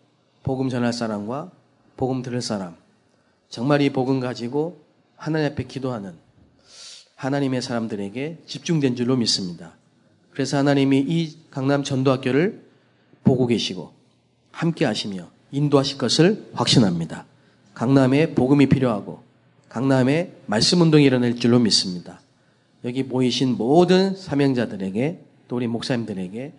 복음 0.43 0.69
전할 0.69 0.93
사람과 0.93 1.51
복음 1.95 2.21
들을 2.21 2.41
사람, 2.41 2.75
정말 3.49 3.81
이 3.81 3.91
복음 3.91 4.19
가지고 4.19 4.81
하나님 5.15 5.51
앞에 5.51 5.63
기도하는 5.65 6.13
하나님의 7.15 7.61
사람들에게 7.61 8.43
집중된 8.45 8.95
줄로 8.95 9.15
믿습니다. 9.17 9.73
그래서 10.31 10.57
하나님이 10.57 10.99
이 10.99 11.37
강남 11.49 11.83
전도학교를 11.83 12.63
보고 13.23 13.47
계시고 13.47 13.91
함께 14.51 14.85
하시며 14.85 15.29
인도하실 15.51 15.97
것을 15.97 16.49
확신합니다. 16.53 17.25
강남에 17.73 18.33
복음이 18.33 18.67
필요하고 18.67 19.23
강남에 19.69 20.33
말씀 20.45 20.81
운동이 20.81 21.03
일어날 21.03 21.35
줄로 21.35 21.59
믿습니다. 21.59 22.19
여기 22.87 23.03
모이신 23.03 23.57
모든 23.57 24.15
사명자들에게 24.15 25.19
또 25.49 25.57
우리 25.57 25.67
목사님들에게 25.67 26.53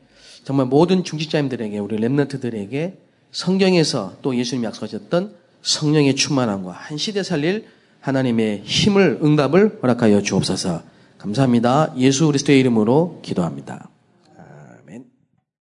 정말 0.45 0.67
모든 0.67 1.03
중직자님들에게 1.03 1.79
우리 1.79 1.97
랩런트들에게 1.97 2.93
성경에서 3.33 4.17
또 4.21 4.37
예수님 4.37 4.65
약속하셨던 4.65 5.35
성령의 5.63 6.15
충만함과 6.17 6.71
한 6.71 6.99
시대 6.99 7.23
살릴 7.23 7.67
하나님의 8.01 8.63
힘을 8.65 9.21
응답을 9.23 9.81
허락하여 9.83 10.23
주옵소서. 10.23 10.83
감사합니다. 11.17 11.95
예수 11.97 12.27
그리스도의 12.27 12.61
이름으로 12.61 13.21
기도합니다. 13.23 13.89